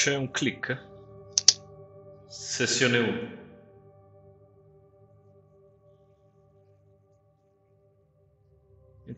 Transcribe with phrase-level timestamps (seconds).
[0.00, 0.86] C'è un click?
[2.26, 3.49] Sessione 1.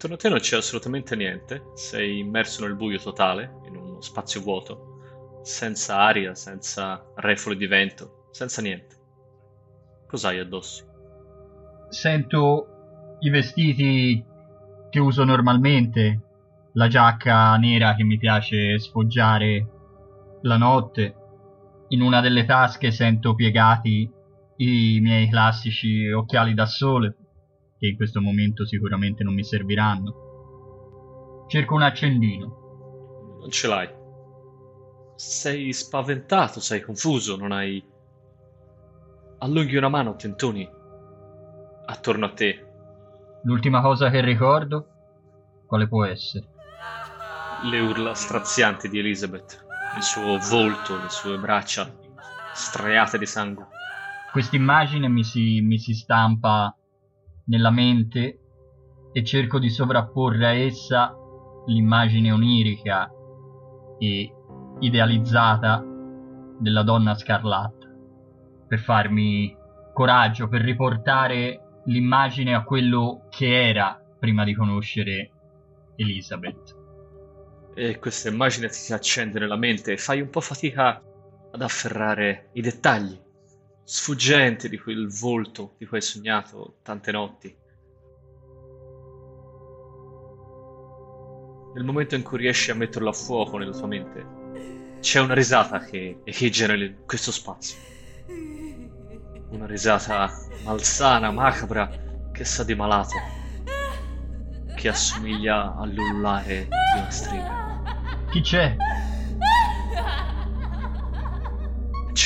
[0.04, 4.40] Intorno a te non c'è assolutamente niente, sei immerso nel buio totale, in uno spazio
[4.40, 8.96] vuoto, senza aria, senza refoli di vento, senza niente.
[10.08, 11.86] Cos'hai addosso?
[11.90, 14.24] Sento i vestiti
[14.90, 16.20] che uso normalmente,
[16.72, 19.68] la giacca nera che mi piace sfoggiare
[20.40, 21.14] la notte.
[21.90, 24.10] In una delle tasche sento piegati
[24.56, 27.14] i miei classici occhiali da sole,
[27.82, 31.46] che in questo momento sicuramente non mi serviranno.
[31.48, 33.38] Cerco un accendino.
[33.40, 33.88] Non ce l'hai.
[35.16, 37.84] Sei spaventato, sei confuso, non hai...
[39.38, 40.68] Allunghi una mano, tentoni,
[41.86, 42.66] attorno a te.
[43.42, 44.86] L'ultima cosa che ricordo?
[45.66, 46.46] Quale può essere?
[47.64, 51.92] Le urla strazianti di Elizabeth, il suo volto, le sue braccia
[52.52, 53.66] striate di sangue.
[54.30, 56.76] Quest'immagine mi si, mi si stampa
[57.52, 58.38] nella mente
[59.12, 61.14] e cerco di sovrapporre a essa
[61.66, 63.10] l'immagine onirica
[63.98, 64.34] e
[64.78, 65.84] idealizzata
[66.58, 67.90] della donna scarlatta
[68.66, 69.54] per farmi
[69.92, 75.30] coraggio, per riportare l'immagine a quello che era prima di conoscere
[75.96, 76.80] Elizabeth.
[77.74, 81.02] E questa immagine ti si accende nella mente e fai un po' fatica
[81.50, 83.21] ad afferrare i dettagli
[83.94, 87.54] sfuggenti di quel volto di cui hai sognato tante notti.
[91.74, 95.80] Nel momento in cui riesci a metterlo a fuoco nella tua mente, c'è una risata
[95.80, 97.76] che echeggia in questo spazio.
[99.50, 101.90] Una risata malsana, macabra,
[102.32, 103.18] che sa di malato,
[104.74, 108.24] che assomiglia all'ullare di una strega.
[108.30, 108.74] Chi c'è?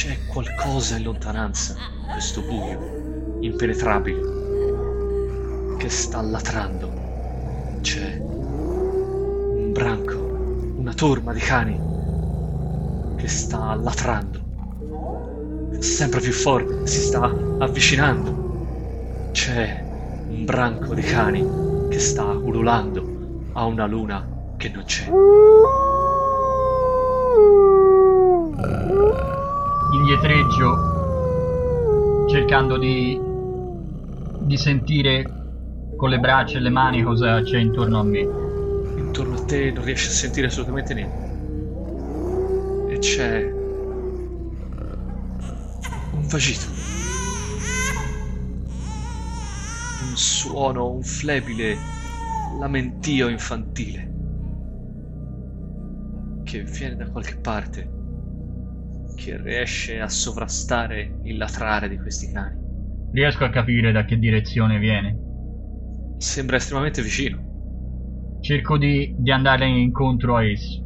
[0.07, 1.75] C'è qualcosa in lontananza,
[2.13, 4.21] questo buio impenetrabile,
[5.79, 7.81] che sta latrando.
[7.81, 10.15] C'è un branco,
[10.79, 11.77] una torma di cani
[13.17, 14.39] che sta latrando.
[15.81, 17.25] Sempre più forte, si sta
[17.59, 19.33] avvicinando.
[19.33, 19.83] C'è
[20.29, 24.25] un branco di cani che sta ululando a una luna
[24.57, 25.11] che non c'è.
[29.97, 30.95] Indietreggio
[32.29, 33.19] cercando di,
[34.41, 35.25] di sentire
[35.97, 38.21] con le braccia e le mani cosa c'è intorno a me.
[38.97, 41.25] Intorno a te non riesci a sentire assolutamente niente.
[42.93, 43.51] E c'è
[46.13, 46.67] un vagito.
[50.09, 51.77] Un suono, un flebile
[52.61, 54.13] lamentio infantile
[56.45, 57.96] che viene da qualche parte
[59.27, 62.57] che riesce a sovrastare il latrare di questi cani.
[63.11, 65.19] Riesco a capire da che direzione viene.
[66.17, 67.43] Sembra estremamente vicino.
[68.39, 70.81] Cerco di, di andare incontro a esso.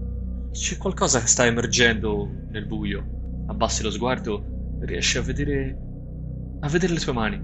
[0.50, 3.06] C'è qualcosa che sta emergendo nel buio.
[3.48, 4.42] Abbassi lo sguardo,
[4.78, 5.78] riesci a vedere.
[6.60, 7.42] a vedere le tue mani.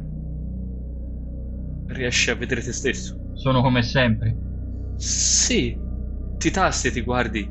[1.88, 3.18] Riesci a vedere te stesso.
[3.32, 4.36] Sono come sempre.
[4.94, 5.78] Sì,
[6.38, 7.46] ti tasti e ti guardi.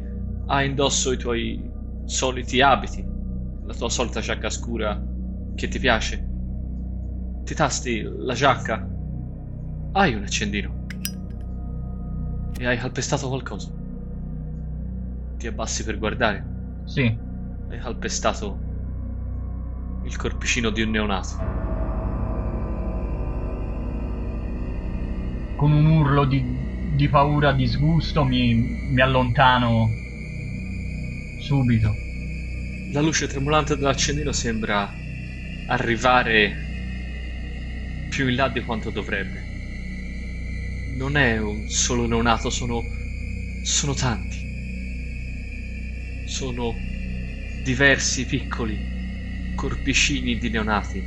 [0.48, 1.72] Hai indosso i tuoi
[2.04, 3.04] soliti abiti,
[3.66, 5.02] la tua solita giacca scura
[5.56, 6.34] che ti piace.
[7.44, 8.88] Ti tasti la giacca.
[9.94, 10.86] Hai un accendino.
[12.58, 13.72] E hai calpestato qualcosa.
[15.38, 16.46] Ti abbassi per guardare.
[16.86, 17.18] Sì.
[17.70, 18.60] Hai calpestato
[20.04, 21.64] il corpicino di un neonato.
[25.56, 26.44] Con un urlo di,
[26.96, 29.88] di paura, disgusto, mi, mi allontano
[31.40, 32.05] subito.
[32.96, 34.90] La luce tremolante dell'accendino sembra
[35.68, 36.56] arrivare
[38.08, 39.44] più in là di quanto dovrebbe.
[40.96, 42.86] Non è un solo neonato, sono,
[43.62, 44.38] sono tanti.
[46.24, 46.74] Sono
[47.64, 48.80] diversi piccoli
[49.56, 51.04] corpicini di neonati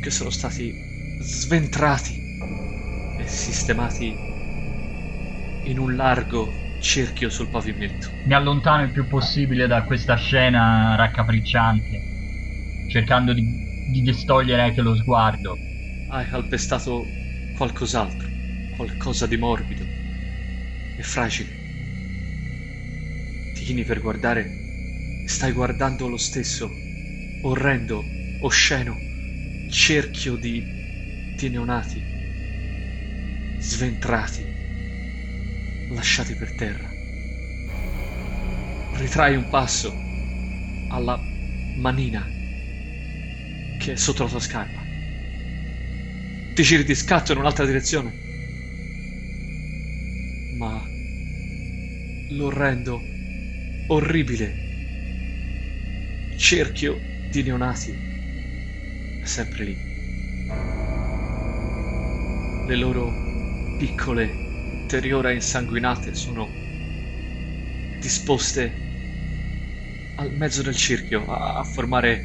[0.00, 0.74] che sono stati
[1.20, 2.20] sventrati
[3.16, 4.12] e sistemati
[5.66, 8.08] in un largo cerchio sul pavimento.
[8.22, 12.04] Mi allontano il più possibile da questa scena raccapricciante,
[12.86, 13.46] cercando di,
[13.82, 15.62] di distogliere anche lo sguardo.
[16.06, 17.18] Hai calpestato
[17.50, 18.28] qualcos'altro,
[18.68, 19.92] qualcosa di morbido
[20.94, 21.62] e fragile.
[23.52, 24.62] Ti chini per guardare
[25.22, 26.84] e stai guardando lo stesso
[27.40, 29.08] orrendo, osceno
[29.66, 30.74] cerchio di,
[31.34, 32.10] di neonati
[33.58, 34.50] sventrati,
[35.90, 36.88] lasciati per terra.
[38.96, 39.94] Ritrai un passo
[40.90, 41.20] alla
[41.76, 42.26] manina
[43.78, 44.82] che è sotto la tua scarpa.
[46.54, 48.12] Ti giri di scatto in un'altra direzione.
[50.58, 50.84] Ma
[52.30, 53.00] l'orrendo,
[53.88, 54.54] orribile
[56.38, 56.98] cerchio
[57.30, 57.90] di neonati
[59.22, 59.76] è sempre lì.
[62.66, 63.12] Le loro
[63.78, 64.47] piccole,
[64.90, 66.56] interiore insanguinate sono
[68.00, 68.62] disposte
[70.16, 72.24] al mezzo del cerchio a, a formare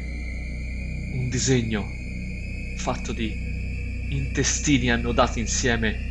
[1.10, 1.92] un disegno
[2.74, 3.38] fatto di
[4.08, 6.08] intestini annodati insieme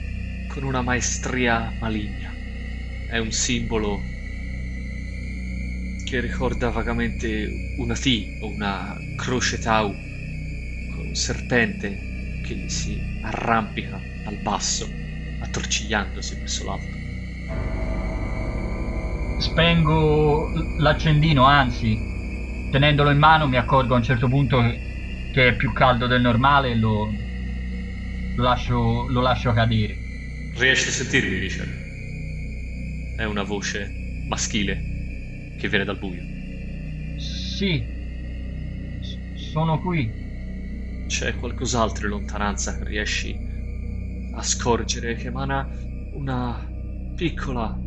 [0.48, 2.34] con una maestria maligna.
[3.06, 4.04] È un simbolo
[6.04, 10.00] che ricorda vagamente una T o una croce tau
[10.88, 12.10] con un serpente
[12.42, 15.03] che si arrampica al basso,
[15.44, 17.02] attorcigliandosi verso l'alto.
[19.40, 22.00] Spengo l'accendino, anzi,
[22.72, 24.62] tenendolo in mano mi accorgo a un certo punto
[25.34, 27.10] che è più caldo del normale e lo,
[28.36, 29.98] lo, lascio, lo lascio cadere.
[30.56, 31.70] Riesci a sentirmi, Richard?
[33.18, 33.92] È una voce
[34.28, 34.82] maschile
[35.60, 36.22] che viene dal buio.
[37.20, 37.84] Sì,
[39.52, 40.10] sono qui.
[41.08, 43.53] C'è qualcos'altro in lontananza che riesci
[44.36, 45.68] a scorgere che emana
[46.14, 46.60] una
[47.16, 47.80] piccola,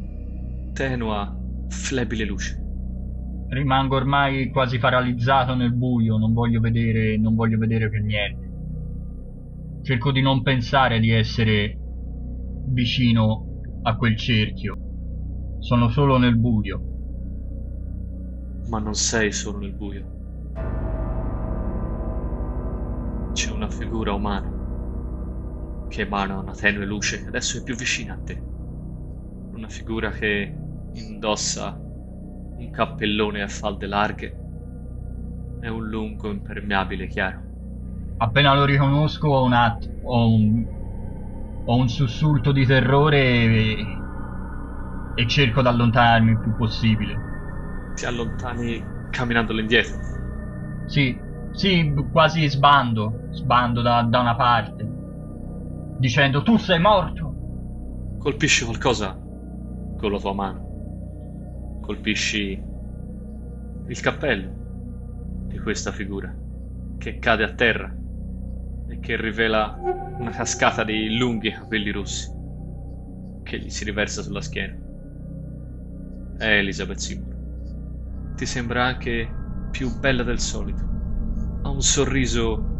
[0.72, 1.36] tenua,
[1.68, 2.64] flebile luce.
[3.48, 8.44] Rimango ormai quasi paralizzato nel buio, non voglio vedere, non voglio vedere per niente.
[9.82, 11.78] Cerco di non pensare di essere
[12.68, 14.76] vicino a quel cerchio.
[15.60, 16.80] Sono solo nel buio.
[18.68, 20.14] Ma non sei solo nel buio.
[23.32, 24.55] C'è una figura umana
[25.88, 28.44] che emana una tenue luce adesso è più vicina a te.
[29.54, 30.60] Una figura che
[30.92, 31.84] indossa
[32.58, 34.40] un cappellone a falde larghe
[35.58, 37.42] e un lungo impermeabile chiaro.
[38.18, 40.66] Appena lo riconosco ho un attimo, ho un,
[41.64, 44.04] ho un sussulto di terrore e,
[45.14, 47.24] e cerco di allontanarmi il più possibile.
[47.94, 49.98] Ti allontani camminando all'indietro.
[50.84, 54.95] Sì, sì, quasi sbando, sbando da, da una parte,
[55.98, 57.34] dicendo tu sei morto.
[58.18, 59.18] Colpisci qualcosa
[59.96, 61.80] con la tua mano.
[61.80, 62.62] Colpisci
[63.88, 66.34] il cappello di questa figura
[66.98, 67.94] che cade a terra
[68.88, 69.78] e che rivela
[70.18, 72.34] una cascata di lunghi capelli rossi
[73.42, 74.76] che gli si riversa sulla schiena.
[76.36, 77.34] È Elizabeth Seymour.
[78.34, 79.32] Ti sembra anche
[79.70, 80.82] più bella del solito.
[81.62, 82.74] Ha un sorriso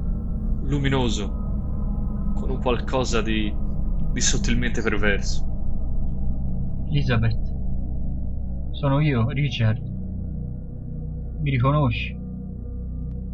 [0.65, 1.36] luminoso,
[2.47, 3.53] con un qualcosa di,
[4.13, 5.45] di sottilmente perverso.
[6.89, 7.41] Elizabeth,
[8.71, 9.83] sono io, Richard.
[11.41, 12.17] Mi riconosci?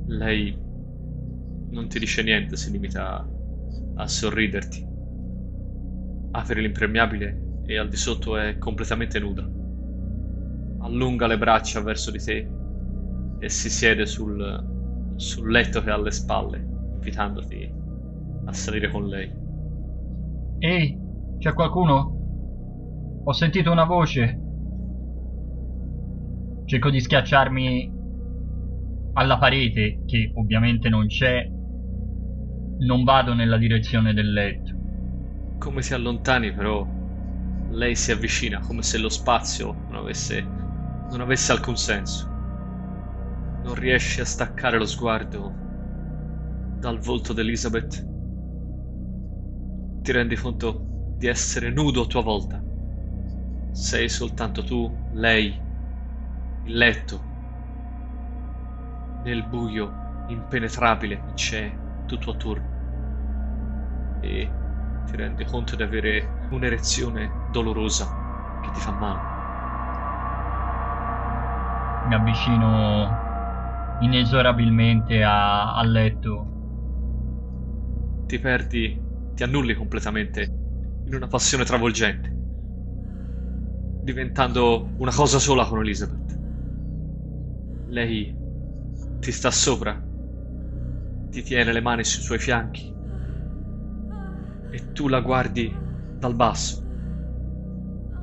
[0.06, 0.59] Lei
[1.70, 3.29] non ti dice niente, si limita a,
[3.97, 4.88] a sorriderti.
[6.33, 9.49] Apre l'impermeabile e al di sotto è completamente nuda.
[10.81, 12.50] Allunga le braccia verso di te
[13.38, 16.59] e si siede sul, sul letto che ha alle spalle,
[16.95, 17.81] invitandoti
[18.52, 19.30] a salire con lei.
[20.59, 20.99] Ehi,
[21.38, 22.21] c'è qualcuno?
[23.25, 24.40] Ho sentito una voce.
[26.66, 28.00] Cerco di schiacciarmi
[29.14, 31.44] alla parete, che ovviamente non c'è.
[32.78, 34.80] Non vado nella direzione del letto.
[35.59, 36.87] Come si allontani, però,
[37.71, 40.42] lei si avvicina come se lo spazio non avesse,
[41.11, 42.28] non avesse alcun senso.
[43.64, 45.54] Non riesci a staccare lo sguardo
[46.78, 48.12] dal volto di Elizabeth.
[50.02, 52.62] Ti rendi conto di essere nudo a tua volta.
[53.71, 55.62] Sei soltanto tu, lei,
[56.62, 57.30] il letto.
[59.23, 62.76] Nel buio impenetrabile che c'è tutto attorno.
[64.21, 64.59] E
[65.04, 68.18] ti rendi conto di avere un'erezione dolorosa
[68.59, 69.28] che ti fa male.
[72.04, 73.18] Mi avvicino
[73.97, 76.52] inesorabilmente a- al letto.
[78.26, 79.01] Ti perdi,
[79.35, 80.49] ti annulli completamente
[81.05, 82.31] in una passione travolgente,
[84.01, 86.39] diventando una cosa sola con Elizabeth.
[87.89, 88.35] Lei
[89.21, 90.01] ti sta sopra,
[91.31, 92.91] ti tiene le mani sui suoi fianchi
[94.71, 95.73] e tu la guardi
[96.19, 96.83] dal basso,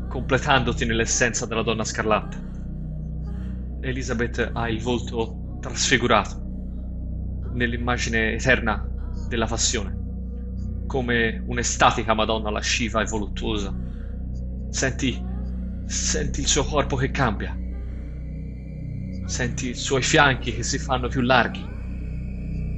[0.08, 2.38] completandoti nell'essenza della donna scarlatta.
[3.82, 6.48] Elizabeth ha il volto trasfigurato
[7.54, 8.86] nell'immagine eterna
[9.28, 9.99] della passione,
[10.90, 13.72] come un'estatica Madonna lasciva e voluttuosa.
[14.72, 15.24] Senti,
[15.86, 17.56] senti il suo corpo che cambia,
[19.28, 21.64] senti i suoi fianchi che si fanno più larghi,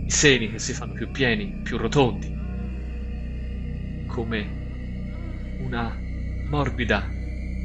[0.06, 2.30] i seni che si fanno più pieni, più rotondi,
[4.08, 4.60] come
[5.62, 5.98] una
[6.50, 7.10] morbida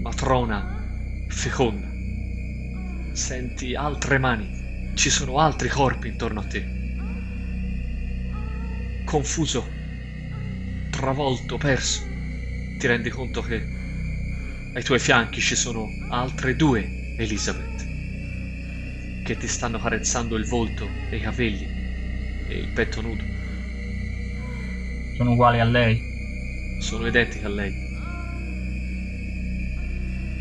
[0.05, 0.65] matrona
[1.27, 1.89] feconda.
[3.15, 4.49] Senti altre mani,
[4.95, 6.65] ci sono altri corpi intorno a te.
[9.05, 9.76] Confuso,
[10.97, 12.01] travolto, perso,
[12.77, 13.69] ti rendi conto che
[14.73, 17.89] ai tuoi fianchi ci sono altre due Elizabeth
[19.23, 21.67] che ti stanno carezzando il volto e i capelli
[22.49, 23.25] e il petto nudo.
[25.17, 26.01] Sono uguali a lei?
[26.79, 27.75] Sono identiche a lei.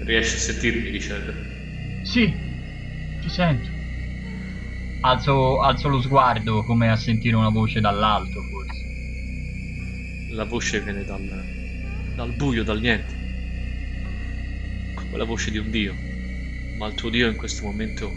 [0.05, 1.33] Riesci a sentirmi, Richard?
[2.01, 2.33] Sì,
[3.19, 3.69] ti sento.
[5.03, 8.84] Alzo, alzo lo sguardo come a sentire una voce dall'alto, forse.
[10.35, 11.21] La voce viene dal,
[12.13, 13.13] dal buio, dal niente.
[14.93, 15.95] Come la voce di un dio.
[16.77, 18.11] Ma il tuo dio in questo momento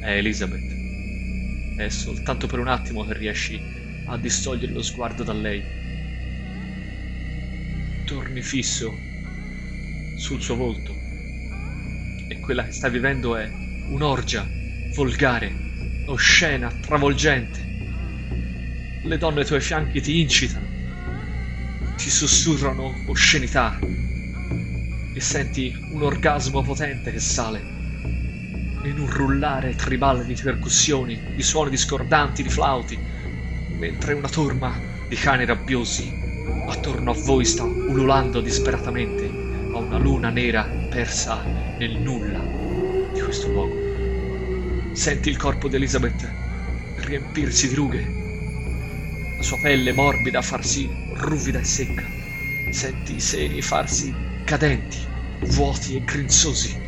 [0.00, 1.76] è Elizabeth.
[1.76, 3.60] È soltanto per un attimo che riesci
[4.06, 5.62] a distogliere lo sguardo da lei.
[8.06, 8.96] Torni fisso
[10.16, 10.96] sul suo volto.
[12.28, 13.46] E quella che stai vivendo è
[13.90, 14.48] un'orgia
[14.94, 15.52] volgare,
[16.06, 17.71] oscena, travolgente.
[19.04, 20.66] Le donne ai tuoi fianchi ti incitano,
[21.96, 23.76] ti sussurrano oscenità
[25.12, 27.64] e senti un orgasmo potente che sale
[28.84, 32.96] in un rullare tribale di percussioni, di suoni discordanti, di flauti,
[33.78, 34.78] mentre una torma
[35.08, 36.12] di cani rabbiosi
[36.68, 39.26] attorno a voi sta ululando disperatamente
[39.72, 41.42] a una luna nera persa
[41.76, 42.38] nel nulla
[43.12, 44.94] di questo luogo.
[44.94, 46.32] Senti il corpo di Elizabeth
[46.98, 48.21] riempirsi di rughe,
[49.42, 52.04] la sua pelle morbida farsi ruvida e secca.
[52.70, 54.98] Senti i seni farsi cadenti,
[55.46, 56.80] vuoti e grinzosi.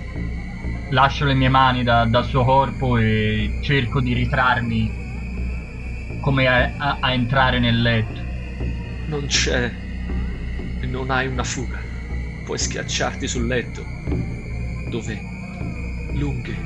[0.90, 4.92] Lascio le mie mani da, dal suo corpo e cerco di ritrarmi
[6.20, 8.20] come a, a, a entrare nel letto.
[9.08, 9.72] Non c'è
[10.80, 11.80] e non hai una fuga.
[12.44, 13.84] Puoi schiacciarti sul letto,
[14.90, 15.20] dove
[16.12, 16.56] lunghe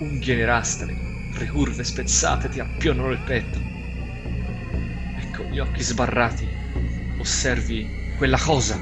[0.00, 0.94] unghie nerastre,
[1.38, 3.73] ricurve spezzate ti appionano il petto.
[5.36, 6.48] Con gli occhi sbarrati
[7.18, 8.80] osservi quella cosa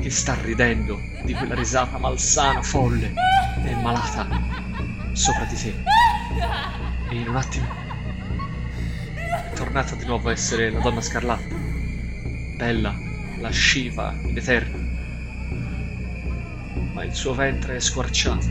[0.00, 3.12] che sta ridendo di quella risata malsana, folle
[3.64, 4.28] e malata
[5.12, 5.74] sopra di te.
[7.10, 7.66] E in un attimo
[9.26, 11.54] è tornata di nuovo a essere la donna scarlatta,
[12.56, 12.94] bella,
[13.40, 14.78] lasciva ed eterna.
[16.92, 18.46] Ma il suo ventre è squarciato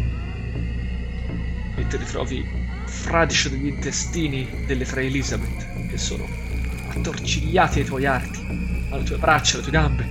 [1.76, 2.46] e ti ritrovi
[2.86, 6.50] fradicio degli intestini delle tre Elizabeth che sono
[6.96, 8.40] attorcigliati ai tuoi arti,
[8.90, 10.08] alle tue braccia, alle tue gambe.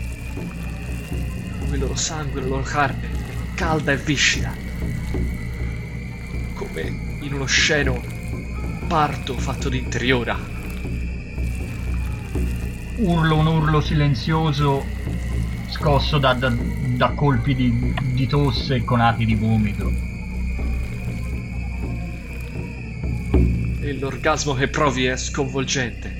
[1.60, 3.08] Come il loro sangue, la loro carne
[3.54, 4.54] calda e viscida,
[6.54, 8.02] come in uno sceno
[8.88, 10.38] parto fatto di interiora.
[12.96, 14.84] Urlo un urlo silenzioso
[15.68, 20.08] scosso da, da, da colpi di, di tosse e conati di vomito.
[23.90, 26.19] e l'orgasmo che provi è sconvolgente.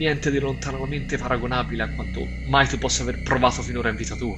[0.00, 4.34] Niente di lontanamente paragonabile a quanto mai tu possa aver provato finora in vita tua.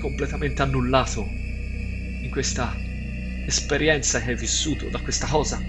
[0.00, 1.24] Completamente annullato
[2.20, 2.76] in questa
[3.46, 5.62] esperienza che hai vissuto da questa cosa.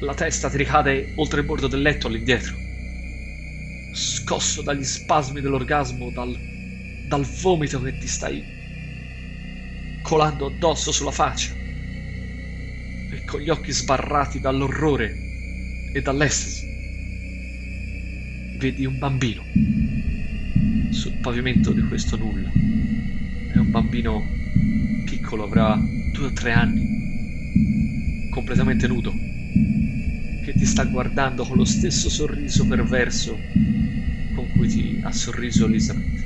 [0.00, 2.54] La testa ti ricade oltre il bordo del letto all'indietro.
[3.92, 6.34] Scosso dagli spasmi dell'orgasmo, dal,
[7.06, 8.42] dal vomito che ti stai
[10.04, 11.52] colando addosso sulla faccia
[13.12, 15.25] e con gli occhi sbarrati dall'orrore
[15.96, 16.74] e dall'estasi.
[18.58, 19.42] Vedi un bambino
[20.90, 22.50] sul pavimento di questo nulla.
[23.52, 24.22] È un bambino
[25.06, 25.80] piccolo, avrà
[26.12, 29.10] due o tre anni, completamente nudo,
[30.44, 33.38] che ti sta guardando con lo stesso sorriso perverso
[34.34, 36.24] con cui ti ha sorriso Elizabeth.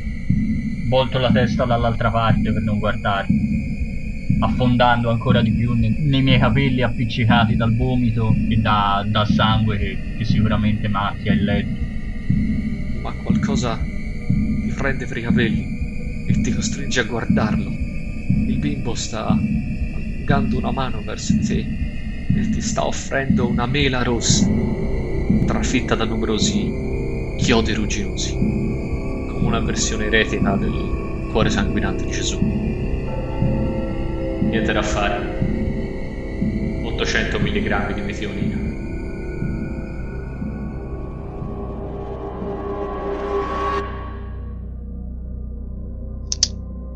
[0.89, 3.60] Volto la testa dall'altra parte per non guardarmi
[4.41, 9.79] affondando ancora di più nei, nei miei capelli appiccicati dal vomito e da, dal sangue
[9.79, 11.81] che, che sicuramente macchia il letto.
[13.03, 17.71] Ma qualcosa ti prende per i capelli e ti costringe a guardarlo.
[17.71, 21.67] Il bimbo sta allungando una mano verso te
[22.35, 26.71] e ti sta offrendo una mela rossa tra trafitta da numerosi
[27.39, 32.70] chiodi rugginosi, come una versione eretica del cuore sanguinante di Gesù.
[34.51, 35.39] Niente da fare.
[36.83, 38.57] 800 mg di metionina.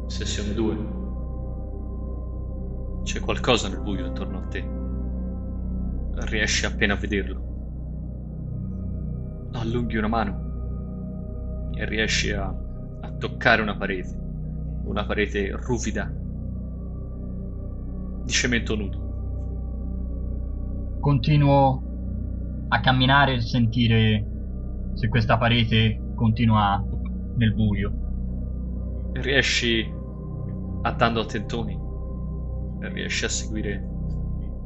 [0.09, 0.77] Sessione 2.
[3.05, 4.69] C'è qualcosa nel buio intorno a te.
[6.27, 7.43] Riesci appena a vederlo.
[9.53, 14.13] Allunghi una mano e riesci a, a toccare una parete.
[14.87, 16.23] Una parete ruvida
[18.25, 18.99] di cemento nudo.
[21.01, 21.85] Continuo
[22.69, 24.27] a camminare e sentire
[24.95, 26.83] se questa parete continua
[27.35, 27.95] nel buio.
[29.15, 29.87] Riesci,
[30.83, 31.77] andando a tentoni,
[32.93, 33.85] riesci a seguire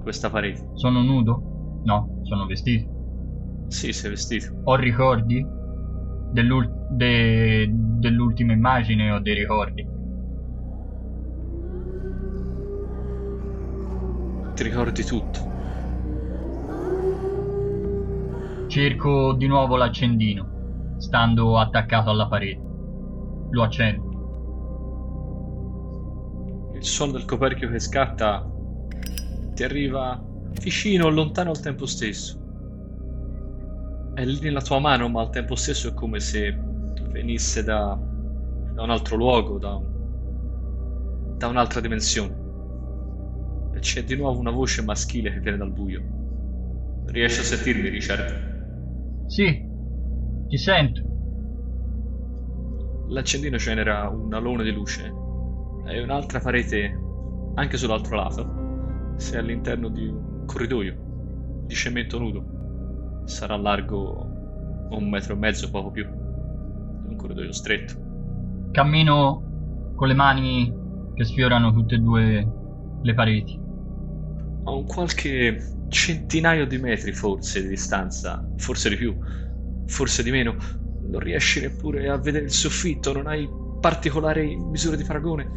[0.02, 0.70] questa parete.
[0.74, 1.42] Sono nudo?
[1.82, 2.90] No, sono vestito.
[3.66, 4.46] Sì, sei vestito.
[4.64, 5.44] Ho ricordi
[6.30, 9.86] dell'ul- de- dell'ultima immagine ho dei ricordi.
[14.58, 15.38] Ti ricordi tutto.
[18.66, 22.60] Cerco di nuovo l'accendino, stando attaccato alla parete.
[23.50, 24.06] Lo accendo.
[26.74, 28.50] Il suono del coperchio che scatta
[29.54, 30.20] ti arriva
[30.60, 32.36] vicino o lontano al tempo stesso.
[34.12, 36.52] È lì nella tua mano, ma al tempo stesso è come se
[37.12, 37.96] venisse da,
[38.74, 39.80] da un altro luogo, da,
[41.36, 42.46] da un'altra dimensione.
[43.78, 46.02] E c'è di nuovo una voce maschile che viene dal buio.
[47.06, 49.24] Riesci a sentirmi, Richard?
[49.28, 49.64] Sì,
[50.48, 51.00] ti sento.
[53.06, 55.12] L'accendino genera un alone di luce
[55.86, 56.92] e un'altra parete
[57.54, 59.14] anche sull'altro lato.
[59.16, 63.22] Sei all'interno di un corridoio di cemento nudo.
[63.26, 64.26] Sarà largo
[64.90, 66.04] un metro e mezzo, poco più.
[66.04, 67.94] Un corridoio stretto.
[68.72, 70.74] Cammino con le mani
[71.14, 72.48] che sfiorano tutte e due
[73.02, 73.66] le pareti.
[74.68, 79.16] A un qualche centinaio di metri forse di distanza, forse di più,
[79.86, 80.56] forse di meno.
[81.08, 83.48] Non riesci neppure a vedere il soffitto, non hai
[83.80, 85.50] particolari misure di paragone.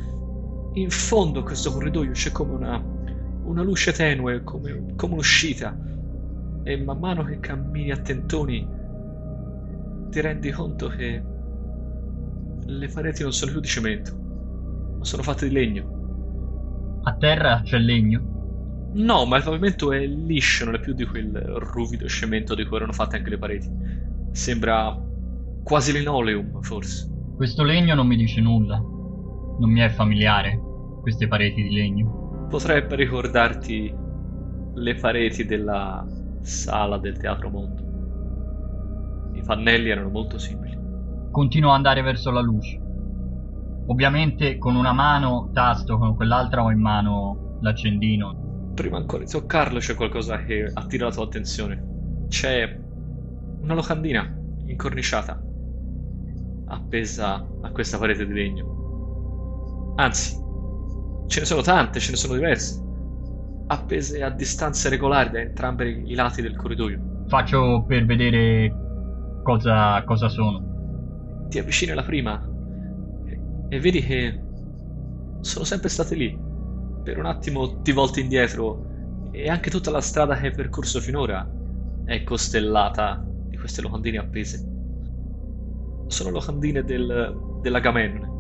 [0.76, 2.82] In fondo a questo corridoio c'è come una,
[3.44, 5.78] una luce tenue, come, come un'uscita.
[6.64, 8.66] E man mano che cammini a tentoni
[10.10, 11.22] ti rendi conto che
[12.66, 14.16] le pareti non sono più di cemento,
[14.98, 17.00] ma sono fatte di legno.
[17.04, 18.31] A terra c'è legno.
[18.94, 22.78] No, ma il pavimento è liscio, non è più di quel ruvido cemento di cui
[22.78, 23.70] erano fatte anche le pareti.
[24.32, 24.98] Sembra
[25.64, 27.10] quasi linoleum, forse.
[27.36, 28.78] Questo legno non mi dice nulla.
[28.78, 30.60] Non mi è familiare,
[31.02, 32.48] queste pareti di legno.
[32.50, 33.96] Potrebbe ricordarti
[34.74, 36.06] le pareti della
[36.42, 37.90] sala del Teatro Mondo.
[39.34, 40.78] I pannelli erano molto simili.
[41.32, 42.80] Continuo ad andare verso la luce.
[43.88, 48.41] Ovviamente con una mano tasto, con quell'altra ho in mano l'accendino.
[48.74, 52.28] Prima ancora di toccarlo c'è qualcosa che attira la tua attenzione.
[52.28, 52.80] C'è
[53.62, 54.34] una locandina
[54.66, 55.40] incorniciata
[56.68, 59.94] appesa a questa parete di legno.
[59.98, 60.36] Anzi,
[61.28, 62.82] ce ne sono tante, ce ne sono diverse,
[63.68, 67.26] appese a distanze regolari da entrambi i lati del corridoio.
[67.28, 68.74] Faccio per vedere
[69.44, 71.46] cosa, cosa sono.
[71.50, 72.42] Ti avvicini alla prima
[73.26, 74.42] e, e vedi che
[75.42, 76.50] sono sempre state lì.
[77.04, 81.50] Per un attimo ti volti indietro e anche tutta la strada che hai percorso finora
[82.06, 84.64] è costellata di queste locandine appese.
[86.08, 88.40] Sono locandine del, dell'Agamennone.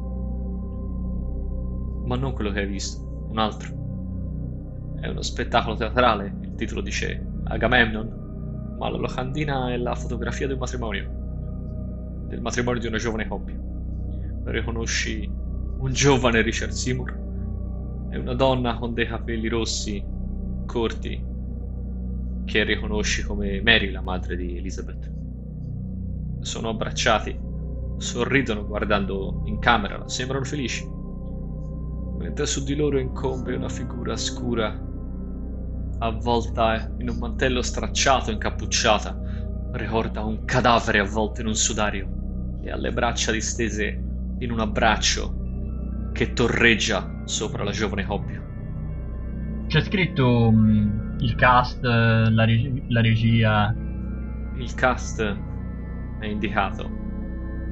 [2.05, 3.79] Ma non quello che hai visto, un altro.
[4.99, 10.57] È uno spettacolo teatrale, il titolo dice Agamemnon, ma la locandina è la fotografia un
[10.57, 12.25] matrimonio.
[12.27, 13.59] Del matrimonio di una giovane coppia.
[14.43, 15.27] Riconosci
[15.77, 17.20] un giovane Richard Seymour
[18.11, 20.03] e una donna con dei capelli rossi,
[20.65, 21.23] corti,
[22.45, 25.09] che riconosci come Mary, la madre di Elizabeth.
[26.41, 27.39] Sono abbracciati,
[27.97, 30.85] sorridono guardando in camera, sembrano felici,
[32.17, 34.89] mentre su di loro incombe una figura scura,
[35.99, 39.19] avvolta in un mantello stracciato, incappucciata,
[39.73, 44.03] ricorda un cadavere avvolto in un sudario e ha le braccia distese
[44.39, 48.43] in un abbraccio che torreggia sopra la giovane coppia.
[49.67, 53.73] C'è scritto mh, il cast, eh, la, reg- la regia.
[54.57, 55.21] Il cast
[56.19, 56.89] è indicato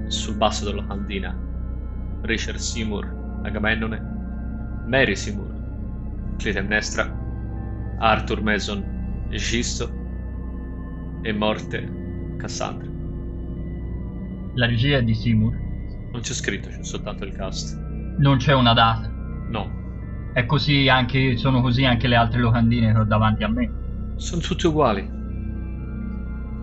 [0.08, 1.38] sul basso della locandina.
[2.22, 4.02] Richard Seymour, Agamennone,
[4.88, 7.14] Mary Seymour, Clytemnestra,
[8.00, 9.92] Arthur Mason, Gisto
[11.22, 12.88] e Morte Cassandra.
[14.56, 15.54] La regia è di Seymour.
[16.12, 17.78] Non c'è scritto, c'è soltanto il cast.
[18.20, 19.19] Non c'è una data.
[19.50, 19.70] No,
[20.32, 23.74] È così anche, sono così anche le altre locandine che ho davanti a me.
[24.16, 25.18] sono tutte uguali.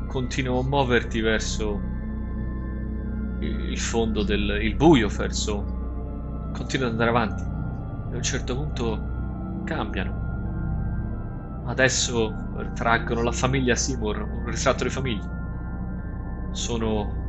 [0.07, 1.91] Continuo a muoverti verso
[3.39, 5.71] il fondo del il buio, verso.
[6.53, 7.43] Continuo ad andare avanti.
[7.45, 9.11] E a un certo punto
[9.65, 10.25] cambiano.
[11.65, 12.41] Adesso
[12.75, 15.29] traggono la famiglia Seymour, un ritratto di famiglia.
[16.51, 17.21] Sono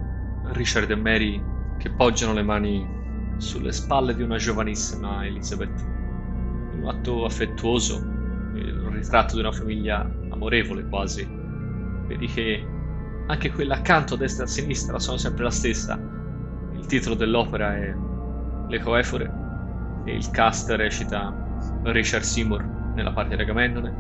[0.54, 2.97] Richard e Mary che poggiano le mani
[3.38, 5.86] sulle spalle di una giovanissima Elizabeth.
[6.74, 11.28] Un atto affettuoso, un ritratto di una famiglia amorevole quasi.
[12.08, 12.66] Vedi che
[13.28, 16.00] anche quella accanto a destra e a sinistra sono sempre la stessa.
[16.74, 17.94] Il titolo dell'opera è
[18.68, 19.32] Le Coefore
[20.06, 21.34] e il cast recita
[21.84, 22.64] Richard Seymour
[22.96, 23.94] nella parte di Agamennone,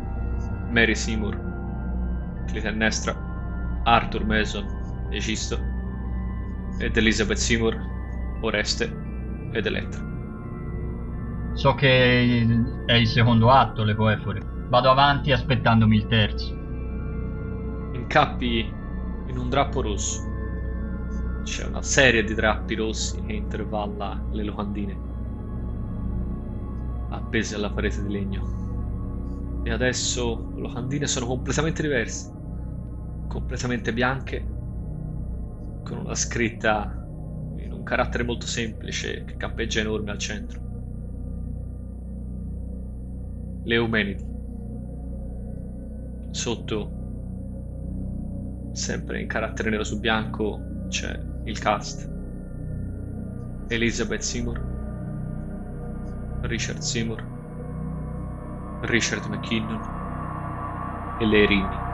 [0.72, 4.66] Mary Seymour, Clitennestra, Arthur Mason,
[5.10, 5.60] Egisto,
[6.80, 7.78] ed Elizabeth Seymour,
[8.42, 9.07] Oreste
[9.52, 10.06] ed Elettra.
[11.54, 12.46] So che
[12.86, 14.42] è il secondo atto, le coefore.
[14.70, 16.54] Vado avanti aspettandomi il terzo.
[17.94, 18.74] Incappi
[19.28, 20.22] in un drappo rosso.
[21.44, 25.00] C'è una serie di drappi rossi che intervalla le locandine,
[27.10, 29.62] appese alla parete di legno.
[29.64, 32.32] E adesso le locandine sono completamente diverse,
[33.30, 34.46] completamente bianche,
[35.84, 36.97] con una scritta
[37.88, 40.60] carattere molto semplice che campeggia enorme al centro.
[43.64, 44.26] Le Eumenidi.
[46.32, 46.92] Sotto,
[48.74, 52.14] sempre in carattere nero su bianco, c'è il cast.
[53.70, 54.62] Elizabeth Seymour,
[56.42, 57.26] Richard Seymour,
[58.82, 61.86] Richard McKinnon e le Erini.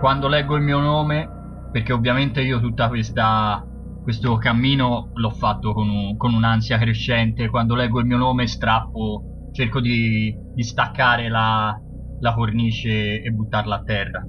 [0.00, 1.41] Quando leggo il mio nome,
[1.72, 3.66] perché ovviamente io tutta questa
[4.02, 7.48] questo cammino l'ho fatto con, un- con un'ansia crescente.
[7.48, 11.80] Quando leggo il mio nome strappo, cerco di, di staccare la,
[12.20, 14.26] la cornice e buttarla a terra.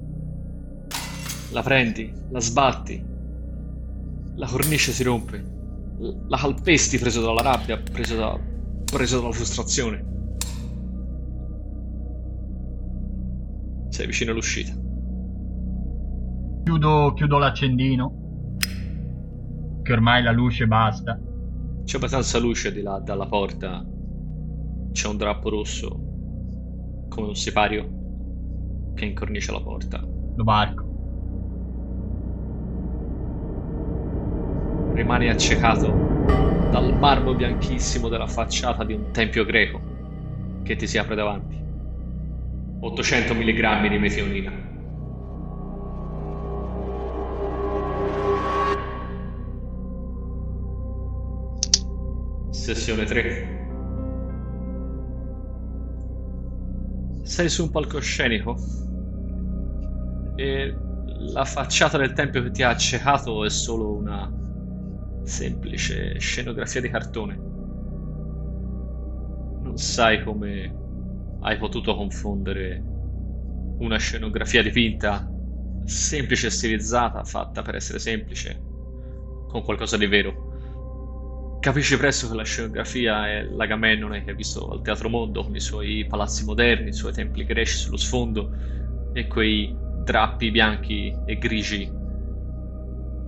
[1.50, 3.04] La prendi, la sbatti,
[4.36, 5.44] la cornice si rompe,
[6.28, 8.38] la calpesti preso dalla rabbia, preso, da-
[8.84, 10.12] preso dalla frustrazione.
[13.88, 14.72] Sei vicino all'uscita.
[16.64, 18.56] Chiudo, chiudo l'accendino,
[19.82, 21.20] che ormai la luce basta.
[21.84, 23.84] C'è abbastanza luce di là dalla porta.
[24.90, 25.90] C'è un drappo rosso,
[27.10, 30.00] come un sipario, che incornicia la porta.
[30.00, 30.92] Lo varco.
[34.94, 35.92] Rimani accecato
[36.70, 39.80] dal marmo bianchissimo della facciata di un tempio greco
[40.62, 41.62] che ti si apre davanti.
[42.80, 44.73] 800 mg di metionina.
[52.54, 53.66] Sessione 3.
[57.22, 58.56] Sei su un palcoscenico
[60.36, 60.74] e
[61.32, 64.32] la facciata del tempio che ti ha accecato è solo una
[65.24, 67.34] semplice scenografia di cartone.
[69.60, 70.74] Non sai come
[71.40, 72.80] hai potuto confondere
[73.78, 75.28] una scenografia dipinta,
[75.84, 78.62] semplice e stilizzata, fatta per essere semplice,
[79.48, 80.43] con qualcosa di vero.
[81.64, 85.60] Capisci presto che la scenografia è l'Agamennone che hai visto al Teatro Mondo, con i
[85.60, 88.50] suoi palazzi moderni, i suoi templi greci sullo sfondo
[89.14, 89.74] e quei
[90.04, 91.90] drappi bianchi e grigi.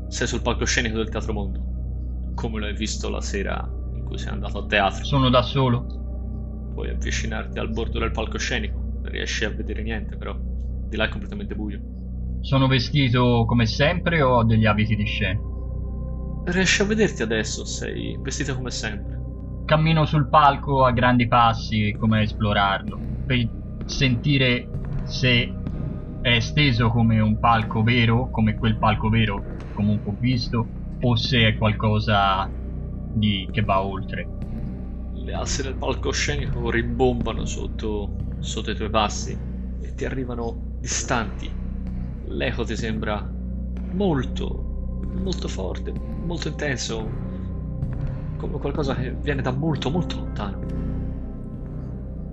[0.09, 4.35] Sei sul palcoscenico del Teatro Mondo come lo hai visto la sera in cui sei
[4.35, 5.03] andato a teatro.
[5.03, 5.87] Sono da solo.
[6.75, 11.09] Puoi avvicinarti al bordo del palcoscenico, non riesci a vedere niente, però di là è
[11.09, 11.81] completamente buio.
[12.43, 15.56] Sono vestito come sempre o ho degli abiti di scena?
[16.49, 19.19] Riesci a vederti adesso, sei vestito come sempre.
[19.65, 23.49] Cammino sul palco a grandi passi come a esplorarlo, per
[23.85, 24.69] sentire
[25.05, 25.53] se
[26.21, 30.69] è esteso come un palco vero, come quel palco vero comunque ho visto,
[31.01, 32.49] o se è qualcosa
[33.13, 33.49] di...
[33.51, 34.29] che va oltre.
[35.15, 41.51] Le asse del palcoscenico rimbombano sotto, sotto i tuoi passi e ti arrivano distanti.
[42.29, 43.29] L'eco ti sembra
[43.91, 44.76] molto,
[45.13, 45.93] molto forte,
[46.25, 47.09] molto intenso,
[48.37, 50.65] come qualcosa che viene da molto, molto lontano.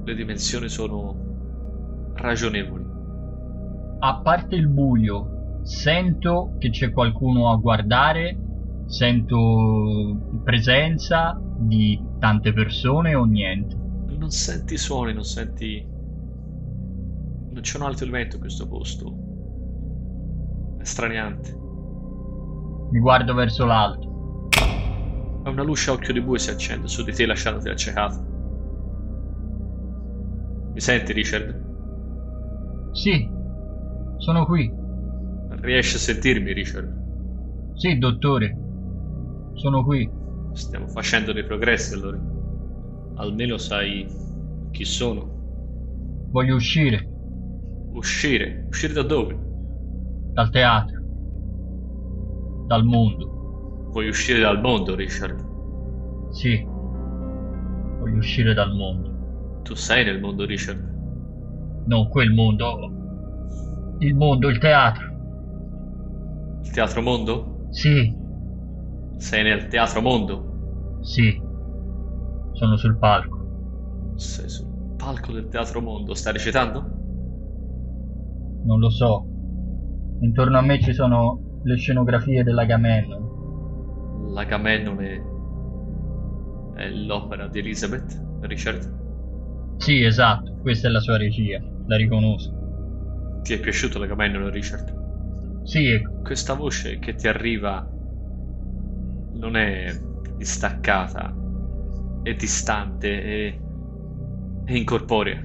[0.04, 2.86] Le dimensioni sono ragionevoli.
[4.00, 8.38] A parte il buio, sento che c'è qualcuno a guardare,
[8.86, 13.76] sento presenza di tante persone o niente.
[14.08, 15.86] Non senti suoni, non senti...
[17.50, 19.16] Non c'è un altro elemento in questo posto.
[20.80, 21.63] estraniante.
[22.94, 24.50] Mi guardo verso l'alto.
[25.46, 28.24] Una luce a occhio di bue si accende su di te lasciandoti accecato.
[30.74, 32.92] Mi senti, Richard?
[32.92, 33.28] Sì,
[34.18, 34.72] sono qui.
[35.62, 37.74] Riesci a sentirmi, Richard?
[37.74, 38.56] Sì, dottore.
[39.56, 40.08] Sono qui.
[40.54, 42.20] Stiamo facendo dei progressi allora.
[43.16, 44.06] Almeno sai
[44.70, 46.28] chi sono.
[46.30, 47.10] Voglio uscire
[47.94, 48.66] Uscire?
[48.68, 49.36] Uscire da dove?
[50.34, 51.03] dal teatro.
[52.74, 53.90] Dal mondo.
[53.92, 55.40] Vuoi uscire dal mondo, Richard?
[56.32, 56.60] Sì.
[58.00, 59.62] Voglio uscire dal mondo.
[59.62, 60.80] Tu sei nel mondo, Richard.
[61.86, 62.92] Non quel mondo.
[64.00, 65.06] Il mondo, il teatro.
[66.64, 67.68] Il teatro mondo?
[67.70, 68.12] Sì,
[69.18, 70.98] Sei nel teatro mondo?
[71.02, 71.40] sì.
[72.54, 74.16] Sono sul palco.
[74.16, 76.16] Sei sul palco del teatro mondo.
[76.16, 76.80] Stai recitando?
[78.64, 79.28] Non lo so.
[80.22, 83.32] Intorno a me ci sono le scenografie dell'Agamennone.
[84.34, 85.24] L'Agamennone
[86.76, 89.02] è l'opera di Elizabeth, Richard?
[89.78, 92.52] Sì, esatto, questa è la sua regia, la riconosco.
[93.44, 94.94] Ti è piaciuto l'Agamennone, Richard?
[95.66, 97.86] Sì, e- Questa voce che ti arriva
[99.34, 99.94] non è
[100.38, 101.34] distaccata,
[102.24, 103.60] è distante e
[104.66, 105.44] è incorporea.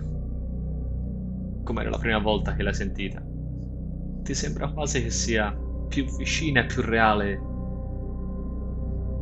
[1.65, 3.21] Come era la prima volta che l'hai sentita.
[4.23, 5.55] Ti sembra quasi che sia
[5.89, 7.41] più vicina e più reale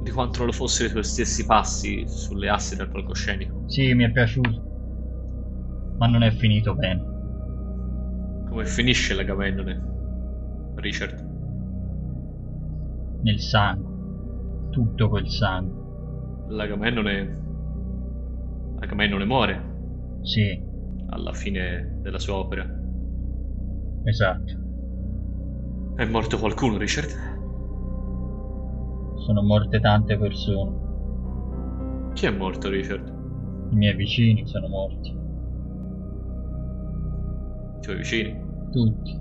[0.02, 3.64] di quanto lo fossero i tuoi stessi passi sulle assi del palcoscenico.
[3.66, 4.62] sì, mi è piaciuto.
[5.98, 7.02] Ma non è finito bene.
[8.48, 9.78] Come finisce l'Agamennone,
[10.76, 11.22] Richard?
[13.22, 14.70] Nel sangue.
[14.70, 15.84] Tutto quel sangue.
[16.48, 17.44] L'Agamennone...
[18.78, 19.62] Agamennone muore
[20.22, 20.60] Sì,
[21.08, 22.66] alla fine della sua opera.
[24.04, 24.65] esatto.
[25.96, 27.08] È morto qualcuno, Richard?
[29.16, 30.84] Sono morte tante persone.
[32.12, 33.08] Chi è morto, Richard?
[33.70, 35.08] I miei vicini sono morti.
[37.78, 38.38] I tuoi vicini?
[38.70, 39.18] Tutti.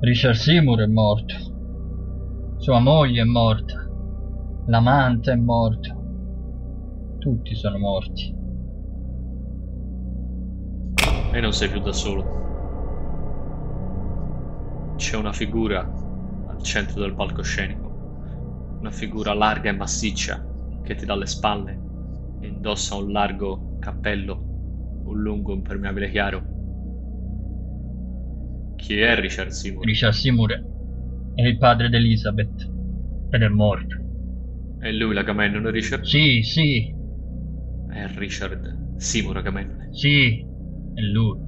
[0.00, 1.34] Richard Seymour è morto.
[2.56, 3.88] Sua moglie è morta.
[4.66, 6.02] L'amante è morto.
[7.18, 8.34] Tutti sono morti.
[11.30, 12.51] E non sei più da solo.
[15.02, 15.80] C'è una figura
[16.46, 17.90] al centro del palcoscenico.
[18.78, 20.40] Una figura larga e massiccia
[20.80, 21.80] che ti dà le spalle
[22.38, 26.44] e indossa un largo cappello, un lungo impermeabile chiaro.
[28.76, 29.84] Chi è Richard Seymour?
[29.84, 30.52] Richard Seymour
[31.34, 32.70] è il padre di Elizabeth.
[33.30, 33.96] Ed è morto.
[34.78, 36.04] È lui l'Agamennone, Richard?
[36.04, 36.94] Sì, sì,
[37.86, 39.88] È Richard Seymour Agamennone.
[39.92, 40.40] sì,
[40.94, 41.38] è lui.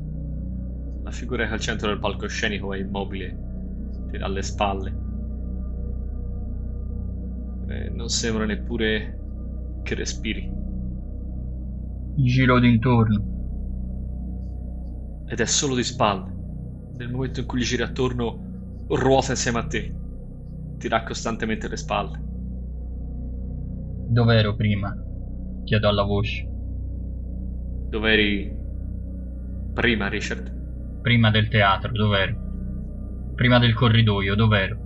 [1.05, 3.43] La figura che al centro del palcoscenico è immobile,
[4.14, 4.96] ti dà le spalle.
[7.66, 9.18] E non sembra neppure
[9.83, 10.48] che respiri.
[12.14, 13.33] Giro d'intorno.
[15.27, 16.33] Ed è solo di spalle.
[16.96, 19.92] Nel momento in cui gli giri attorno, ruota insieme a te.
[20.79, 22.22] Ti dà costantemente le spalle.
[24.11, 24.94] Dov'ero prima?
[25.64, 26.48] Chiedo alla voce.
[27.88, 28.57] Dov'eri
[29.72, 31.00] prima, Richard?
[31.00, 32.43] Prima del teatro, dov'ero?
[33.35, 34.79] Prima del corridoio, dov'ero?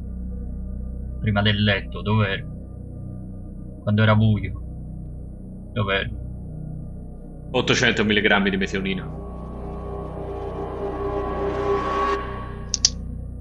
[1.20, 3.80] Prima del letto, dov'ero?
[3.82, 6.10] Quando era buio, dov'ero?
[7.50, 9.16] 800 mg di meteonina.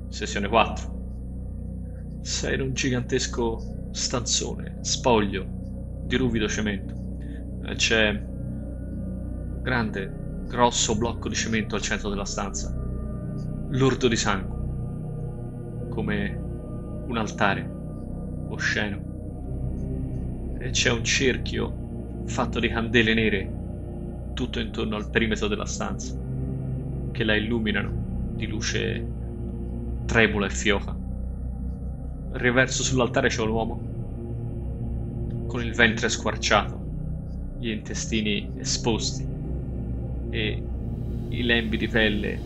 [0.10, 2.20] Sessione 4.
[2.20, 5.46] Sei in un gigantesco stanzone, spoglio,
[6.04, 6.94] di ruvido cemento.
[7.66, 12.76] E C'è un grande, grosso blocco di cemento al centro della stanza,
[13.70, 14.57] lordo di sangue,
[15.98, 16.44] come
[17.08, 17.72] un altare
[18.50, 19.02] osceno.
[20.60, 21.80] E c'è un cerchio
[22.24, 23.56] fatto di candele nere
[24.34, 26.14] tutto intorno al perimetro della stanza,
[27.10, 27.98] che la illuminano
[28.36, 29.14] di luce
[30.06, 30.96] tremula e fioca.
[32.34, 33.88] Riverso sull'altare c'è un uomo
[35.48, 36.86] con il ventre squarciato,
[37.56, 39.28] gli intestini esposti
[40.30, 40.68] e
[41.30, 42.46] i lembi di pelle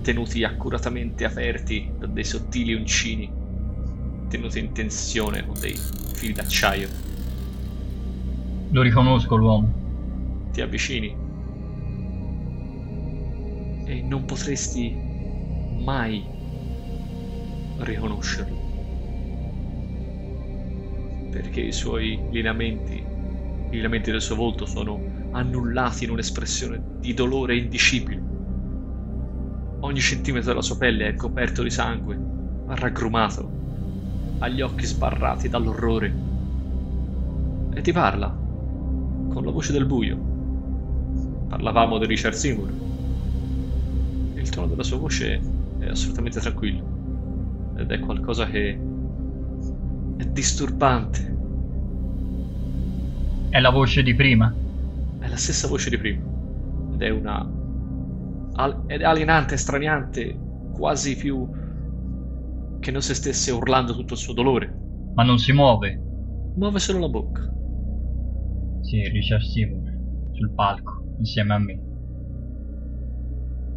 [0.00, 3.30] tenuti accuratamente aperti dei sottili uncini
[4.28, 5.76] tenuti in tensione con dei
[6.14, 6.88] fili d'acciaio.
[8.70, 9.82] Lo riconosco l'uomo.
[10.52, 11.16] ti avvicini
[13.86, 14.94] e non potresti
[15.84, 16.24] mai
[17.78, 18.62] riconoscerlo
[21.30, 25.00] perché i suoi lineamenti i lineamenti del suo volto sono
[25.32, 28.33] annullati in un'espressione di dolore indicibile
[29.84, 32.18] Ogni centimetro della sua pelle è coperto di sangue,
[32.68, 36.14] raggrumato, ha gli occhi sbarrati dall'orrore.
[37.74, 41.46] E ti parla, con la voce del buio.
[41.48, 42.72] Parlavamo di Richard Seymour.
[44.36, 45.38] Il tono della sua voce
[45.78, 47.74] è assolutamente tranquillo.
[47.76, 48.70] Ed è qualcosa che
[50.16, 51.36] è disturbante.
[53.50, 54.50] È la voce di prima.
[55.20, 56.22] È la stessa voce di prima.
[56.94, 57.63] Ed è una.
[58.56, 60.40] Al- alienante, straniante,
[60.70, 61.48] quasi più
[62.78, 64.82] che non se stesse urlando tutto il suo dolore.
[65.12, 66.02] Ma non si muove.
[66.52, 67.40] Muove solo la bocca.
[68.80, 69.82] Sì, Richard Seymour,
[70.30, 71.82] sul palco, insieme a me.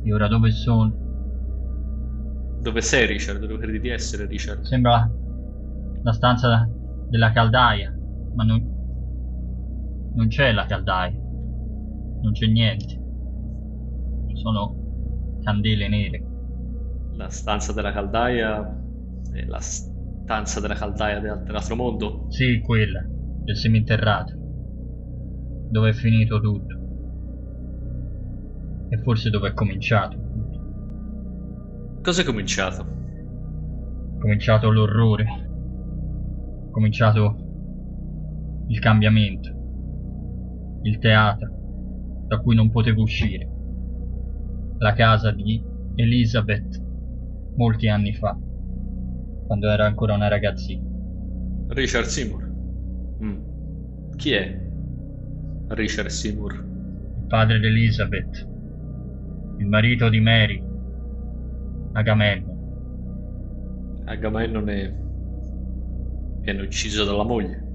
[0.03, 0.97] E ora dove sono?
[2.59, 3.39] Dove sei, Richard?
[3.39, 4.61] Dove credi di essere, Richard?
[4.63, 5.09] Sembra
[6.01, 6.69] la stanza
[7.05, 7.97] della caldaia,
[8.33, 8.67] ma non,
[10.15, 11.17] non c'è la caldaia.
[12.19, 13.01] Non c'è niente.
[14.39, 14.75] Sono
[15.41, 16.23] candele nere.
[17.15, 18.61] La stanza della caldaia
[19.33, 22.27] è la stanza della caldaia del- dell'altro mondo?
[22.29, 23.03] Sì, quella,
[23.43, 24.33] del seminterrato.
[25.69, 26.75] Dove è finito tutto.
[28.89, 30.15] E forse dove è cominciato.
[32.03, 32.83] Cosa è cominciato?
[32.83, 35.23] È cominciato l'orrore.
[36.67, 37.35] È cominciato
[38.67, 39.49] il cambiamento.
[40.83, 41.49] Il teatro
[42.27, 43.56] da cui non potevo uscire.
[44.79, 45.63] La casa di
[45.95, 46.81] Elizabeth
[47.55, 48.37] molti anni fa,
[49.47, 50.83] quando era ancora una ragazzina.
[51.69, 52.43] Richard Seymour.
[53.23, 54.15] Mm.
[54.15, 54.69] Chi è
[55.69, 56.53] Richard Seymour?
[56.53, 58.47] Il padre di Elizabeth,
[59.57, 60.63] il marito di Mary,
[61.93, 62.55] Agamennone.
[64.05, 65.05] Agamennone
[66.41, 67.65] viene ucciso dalla moglie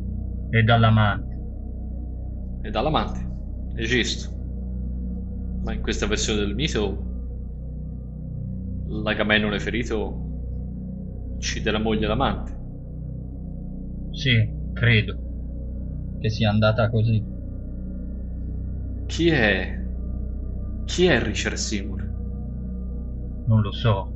[0.50, 1.30] e dall'amante.
[2.62, 3.28] e dall'amante.
[3.74, 4.31] È giusto.
[5.62, 7.10] Ma in questa versione del mito
[8.88, 10.30] l'Agamennone ferito
[11.34, 12.60] uccide la moglie e l'amante.
[14.10, 15.16] Sì, credo
[16.18, 17.24] che sia andata così.
[19.06, 19.80] Chi è...
[20.84, 22.02] Chi è Richard Seymour?
[23.46, 24.12] Non lo so.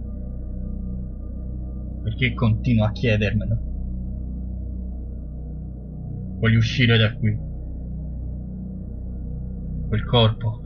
[2.03, 3.59] Perché continuo a chiedermelo?
[6.39, 7.39] Voglio uscire da qui.
[9.89, 10.66] Quel corpo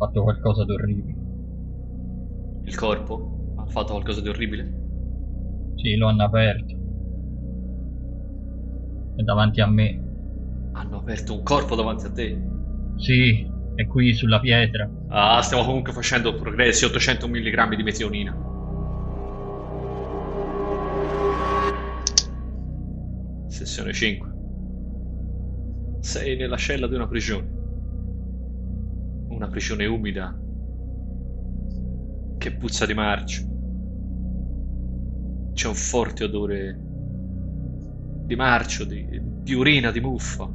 [0.00, 1.14] fatto qualcosa d'orribile.
[2.64, 4.72] Il corpo ha fatto qualcosa di orribile?
[5.76, 6.74] Sì, lo hanno aperto.
[9.14, 10.00] È davanti a me.
[10.72, 12.40] Hanno aperto un corpo davanti a te?
[12.96, 14.90] Sì, è qui sulla pietra.
[15.08, 18.34] Ah, stiamo comunque facendo progressi, 800 mg di metionina.
[23.48, 24.28] Sessione 5.
[26.00, 27.59] Sei nella cella di una prigione.
[29.40, 30.38] Una prigione umida.
[32.36, 33.42] Che puzza di marcio.
[35.54, 36.78] C'è un forte odore
[38.26, 39.08] di marcio, di,
[39.42, 40.46] di urina, di muffa.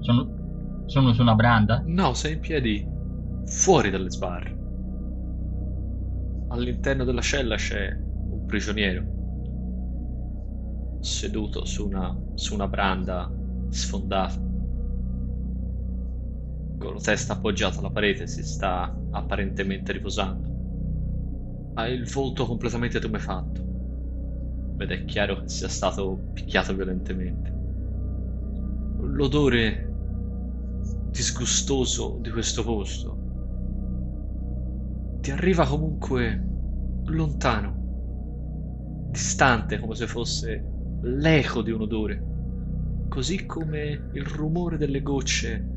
[0.00, 1.82] Sono, sono su una branda?
[1.86, 2.86] No, sei in piedi
[3.46, 4.54] fuori dalle sbarre.
[6.48, 9.02] All'interno della cella c'è un prigioniero
[11.00, 13.32] seduto su una, su una branda
[13.70, 14.51] sfondata.
[16.82, 20.50] Con la testa appoggiata alla parete si sta apparentemente riposando.
[21.74, 23.60] Ha il volto completamente tumefatto
[24.78, 27.52] ed è chiaro che sia stato picchiato violentemente.
[29.00, 29.90] L'odore
[31.12, 33.16] disgustoso di questo posto
[35.20, 36.44] ti arriva comunque
[37.04, 40.64] lontano, distante, come se fosse
[41.02, 42.24] l'eco di un odore,
[43.08, 45.71] così come il rumore delle gocce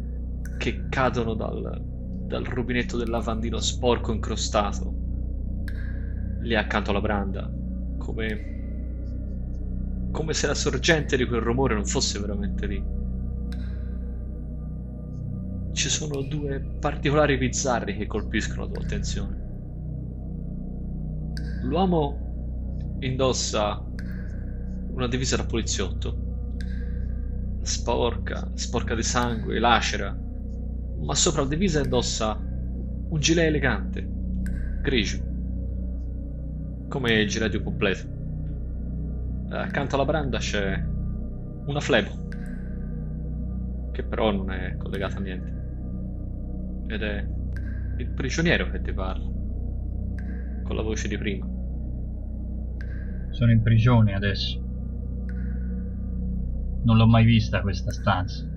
[0.57, 5.03] che cadono dal, dal rubinetto del lavandino sporco incrostato
[6.45, 7.51] lì accanto alla branda,
[7.97, 8.53] come,
[10.11, 12.83] come se la sorgente di quel rumore non fosse veramente lì.
[15.73, 19.43] Ci sono due particolari bizzarri che colpiscono la tua attenzione.
[21.63, 23.83] L'uomo indossa
[24.91, 26.15] una divisa da poliziotto,
[27.61, 30.15] sporca, sporca di sangue, lacera,
[30.99, 34.07] ma sopra la divisa indossa un gilet elegante,
[34.81, 35.23] grigio,
[36.87, 38.13] come il gilet di un completo.
[39.49, 40.83] Accanto alla branda c'è
[41.65, 42.27] una flebo,
[43.91, 45.53] che però non è collegata a niente.
[46.87, 47.27] Ed è
[47.97, 49.25] il prigioniero che ti parla,
[50.63, 51.47] con la voce di prima.
[53.29, 54.63] Sono in prigione adesso.
[56.83, 58.47] Non l'ho mai vista questa stanza.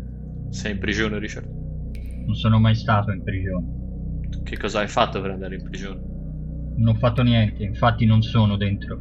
[0.51, 1.58] Sei in prigione, Richard?
[2.29, 4.21] Non sono mai stato in prigione.
[4.43, 5.99] Che cosa hai fatto per andare in prigione?
[6.77, 9.01] Non ho fatto niente, infatti non sono dentro.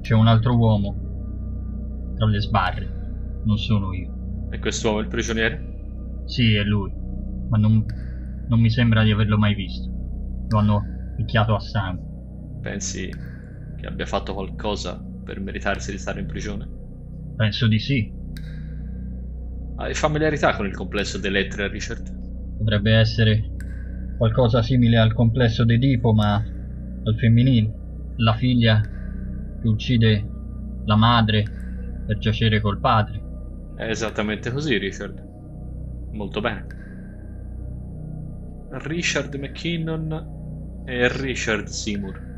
[0.00, 3.40] C'è un altro uomo tra le sbarre.
[3.44, 4.48] Non sono io.
[4.50, 6.22] E quest'uomo è il prigioniere?
[6.26, 6.92] Sì, è lui.
[7.48, 7.84] Ma non,
[8.46, 9.90] non mi sembra di averlo mai visto.
[10.48, 10.82] Lo hanno
[11.16, 12.60] picchiato a sangue.
[12.62, 13.10] Pensi
[13.76, 16.68] che abbia fatto qualcosa per meritarsi di stare in prigione?
[17.34, 18.12] Penso di sì.
[19.74, 22.22] Hai familiarità con il complesso dell'Etre, Richard?
[22.64, 23.50] Dovrebbe essere
[24.16, 27.70] qualcosa simile al complesso d'Edipo, ma al femminile.
[28.16, 30.26] La figlia che uccide
[30.86, 31.44] la madre
[32.06, 33.22] per giacere col padre.
[33.76, 35.22] È esattamente così, Richard.
[36.12, 36.66] Molto bene.
[38.70, 42.32] Richard McKinnon e Richard Seymour.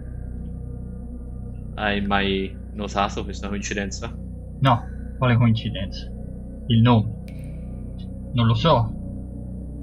[1.75, 4.13] Hai mai notato questa coincidenza?
[4.59, 4.85] No,
[5.19, 6.11] quale coincidenza?
[6.67, 7.15] Il nome.
[8.33, 8.96] Non lo so.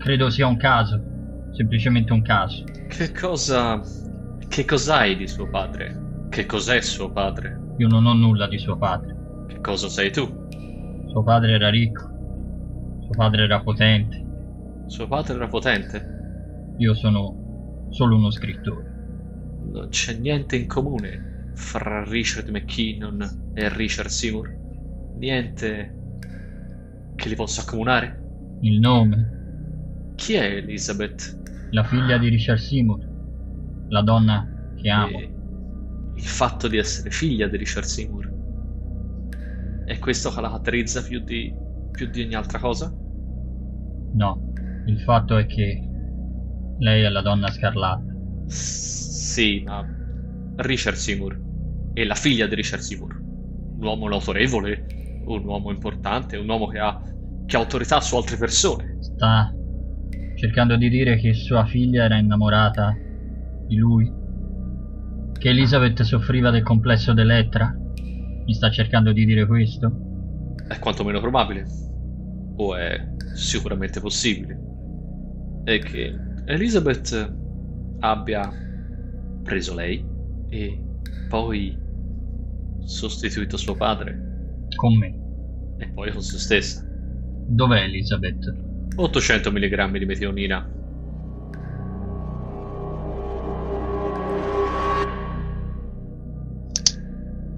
[0.04, 1.02] Credo sia un caso.
[1.54, 2.66] Semplicemente un caso.
[2.90, 3.82] Che cosa...
[4.50, 6.28] Che cos'hai di suo padre?
[6.28, 7.58] Che cos'è suo padre?
[7.78, 9.16] Io non ho nulla di suo padre.
[9.48, 10.26] Che cosa sei tu?
[11.08, 12.02] Suo padre era ricco.
[13.00, 14.22] Suo padre era potente.
[14.88, 16.74] Suo padre era potente?
[16.80, 18.92] Io sono solo uno scrittore.
[19.72, 24.54] Non c'è niente in comune fra Richard McKinnon e Richard Seymour?
[25.16, 25.96] Niente
[27.16, 28.22] che li possa accomunare?
[28.60, 29.43] Il nome.
[30.16, 31.42] Chi è Elizabeth?
[31.72, 33.00] La figlia di Richard Seymour.
[33.90, 35.20] La donna che amo.
[35.20, 35.34] E
[36.16, 38.32] il fatto di essere figlia di Richard Seymour.
[39.86, 41.54] È questo che la caratterizza più di,
[41.92, 42.94] più di ogni altra cosa?
[44.14, 44.52] No.
[44.86, 45.90] Il fatto è che
[46.80, 48.14] lei è la donna scarlatta.
[48.46, 49.86] Sì, ma
[50.58, 51.42] Richard Seymour
[51.94, 53.20] è la figlia di Richard Seymour.
[53.78, 54.86] Un uomo autorevole,
[55.26, 57.02] un uomo importante, un uomo che ha,
[57.46, 58.98] che ha autorità su altre persone.
[59.00, 59.54] Sta
[60.44, 62.94] cercando di dire che sua figlia era innamorata
[63.66, 64.12] di lui?
[65.32, 67.74] Che Elizabeth soffriva del complesso d'Elettra?
[68.46, 70.52] Mi sta cercando di dire questo?
[70.68, 71.66] È quantomeno probabile.
[72.58, 74.60] O è sicuramente possibile.
[75.64, 76.14] È che
[76.44, 77.36] Elizabeth
[78.00, 78.52] abbia
[79.44, 80.06] preso lei
[80.50, 80.84] e
[81.30, 81.80] poi
[82.84, 85.16] sostituito suo padre Con me.
[85.78, 86.86] e poi con se stessa.
[87.48, 88.72] Dov'è Elizabeth?
[88.96, 90.70] 800 mg di metionina.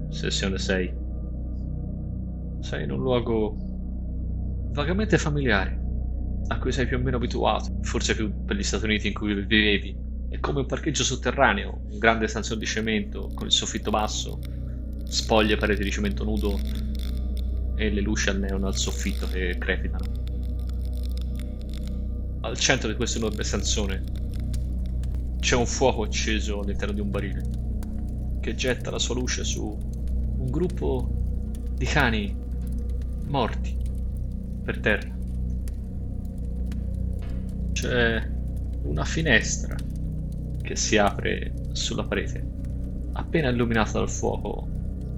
[0.08, 0.94] Sessione 6.
[2.60, 3.54] Sei in un luogo
[4.72, 5.78] vagamente familiare,
[6.48, 9.34] a cui sei più o meno abituato, forse più per gli Stati Uniti in cui
[9.34, 9.94] vivevi.
[10.30, 14.38] È come un parcheggio sotterraneo, un grande stanzone di cemento con il soffitto basso,
[15.04, 16.58] spoglie pareti di cemento nudo
[17.76, 20.25] e le luci al neon al soffitto che crepitano.
[22.46, 24.04] Al centro di questo enorme stanzone
[25.40, 27.44] c'è un fuoco acceso all'interno di un barile
[28.38, 29.76] che getta la sua luce su
[30.38, 31.10] un gruppo
[31.74, 32.32] di cani
[33.26, 33.76] morti
[34.62, 35.12] per terra.
[37.72, 38.30] C'è
[38.82, 39.74] una finestra
[40.62, 42.46] che si apre sulla parete,
[43.14, 44.68] appena illuminata dal fuoco,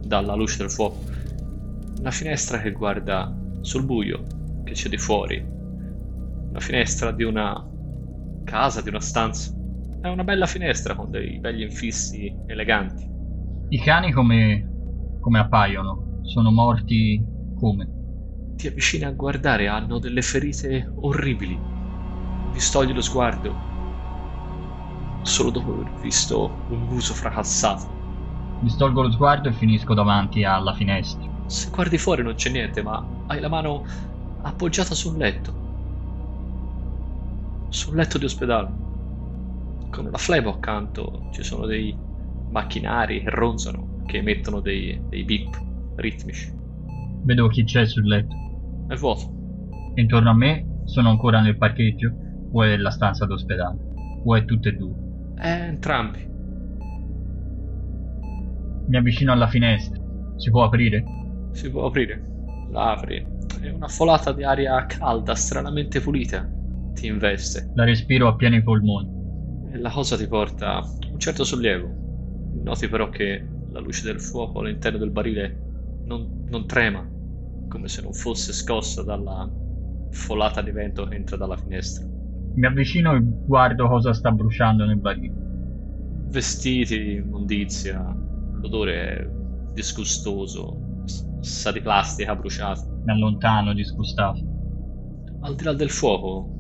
[0.03, 1.05] dalla luce del fuoco.
[1.99, 4.25] Una finestra che guarda sul buio
[4.65, 5.57] che c'è di fuori.
[6.59, 7.65] Una finestra di una
[8.43, 9.53] casa, di una stanza.
[10.01, 13.09] È una bella finestra con dei belli infissi eleganti.
[13.69, 14.69] I cani come,
[15.21, 16.21] come appaiono?
[16.25, 17.89] Sono morti come?
[18.57, 21.57] Ti avvicini a guardare, hanno delle ferite orribili.
[22.51, 23.55] Distogli lo sguardo.
[25.23, 28.59] Solo dopo aver visto un muso fracassato.
[28.63, 31.45] Mi stolgo lo sguardo e finisco davanti alla finestra.
[31.47, 33.85] Se guardi fuori non c'è niente, ma hai la mano
[34.43, 35.68] appoggiata sul letto.
[37.71, 38.69] Sul letto di ospedale.
[39.91, 41.95] Con una flebo accanto ci sono dei
[42.51, 45.49] macchinari che ronzano, che emettono dei, dei beep
[45.97, 46.51] ritmici.
[47.25, 48.35] Vedo chi c'è sul letto.
[48.89, 49.33] È vuoto.
[49.95, 52.11] Intorno a me sono ancora nel parcheggio
[52.51, 53.77] o è la stanza d'ospedale?
[54.25, 54.95] O è tutte e due?
[55.35, 56.27] È entrambi.
[58.87, 60.03] Mi avvicino alla finestra.
[60.37, 61.05] Si può aprire?
[61.53, 62.25] Si può aprire.
[62.71, 63.27] La apri.
[63.61, 66.49] È una folata di aria calda, stranamente pulita.
[66.99, 67.71] Ti investe.
[67.75, 69.71] La respiro a pieni polmoni.
[69.71, 70.83] E la cosa ti porta
[71.13, 71.89] un certo sollievo.
[72.65, 77.09] Noti però che la luce del fuoco all'interno del barile non, non trema,
[77.69, 79.49] come se non fosse scossa dalla
[80.11, 82.05] folata di vento che entra dalla finestra.
[82.55, 85.35] Mi avvicino e guardo cosa sta bruciando nel barile.
[86.31, 88.13] Vestiti, immondizia,
[88.61, 89.29] l'odore è
[89.73, 91.05] disgustoso,
[91.39, 92.83] sa di plastica bruciata.
[93.05, 94.41] Mi allontano disgustato.
[95.43, 96.57] Al di là del fuoco,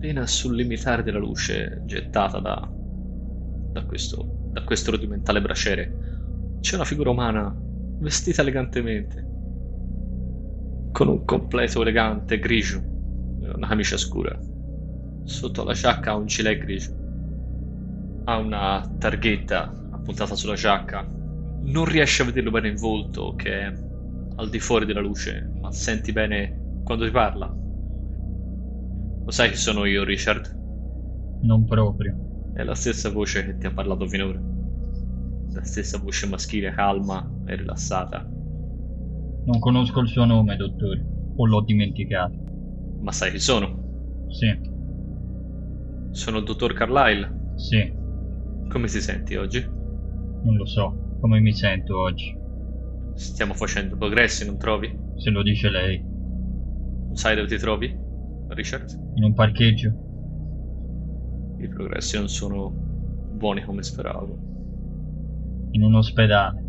[0.00, 2.66] appena sul limitare della luce gettata da,
[3.72, 7.54] da, questo, da questo rudimentale braciere, c'è una figura umana
[7.98, 9.22] vestita elegantemente,
[10.90, 12.82] con un completo elegante grigio,
[13.54, 14.34] una camicia scura.
[15.24, 16.92] Sotto la giacca ha un gilet grigio.
[18.24, 21.02] Ha una targhetta appuntata sulla giacca.
[21.02, 23.72] Non riesci a vederlo bene in volto, che è
[24.36, 27.54] al di fuori della luce, ma senti bene quando ti parla.
[29.24, 30.58] Lo sai che sono io, Richard?
[31.42, 32.16] Non proprio.
[32.52, 34.40] È la stessa voce che ti ha parlato finora.
[35.52, 38.30] La stessa voce maschile calma e rilassata.
[39.44, 41.04] Non conosco il suo nome, dottore,
[41.36, 42.38] o l'ho dimenticato.
[43.02, 43.88] Ma sai chi sono?
[44.28, 44.46] Sì,
[46.12, 47.32] Sono il dottor Carlyle.
[47.56, 47.78] sì,
[48.68, 49.58] Come ti senti oggi?
[50.44, 50.96] non lo so.
[51.20, 52.36] Come mi sento oggi?
[53.14, 54.88] Stiamo facendo progressi, non trovi?
[55.16, 56.04] Se lo dice lei.
[57.14, 57.94] Sai dove ti trovi,
[58.48, 58.88] Richard?
[59.20, 59.92] In un parcheggio?
[61.58, 64.38] I progressi non sono buoni come speravo.
[65.72, 66.64] In un ospedale.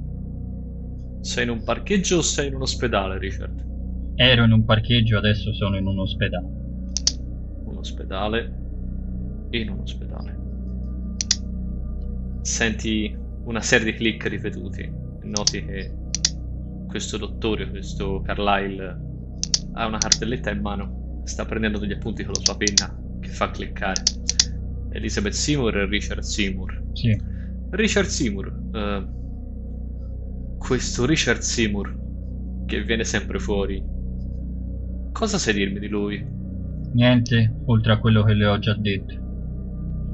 [1.21, 3.65] Sei in un parcheggio o sei in un ospedale, Richard?
[4.15, 6.47] Ero in un parcheggio, adesso sono in un ospedale.
[7.63, 8.53] Un ospedale
[9.51, 10.39] in un ospedale.
[12.41, 15.93] Senti una serie di click ripetuti noti che
[16.87, 18.99] questo dottore, questo Carlyle,
[19.71, 21.01] ha una cartelletta in mano,
[21.31, 24.03] sta prendendo degli appunti con la sua penna che fa cliccare.
[24.91, 26.83] Elizabeth Seymour e Richard Seymour.
[26.93, 27.17] Sì,
[27.71, 28.53] Richard Seymour.
[28.73, 29.07] eh,
[30.57, 31.97] questo Richard Seymour
[32.65, 33.81] che viene sempre fuori.
[35.11, 36.39] Cosa sai dirmi di lui?
[36.93, 39.15] niente oltre a quello che le ho già detto.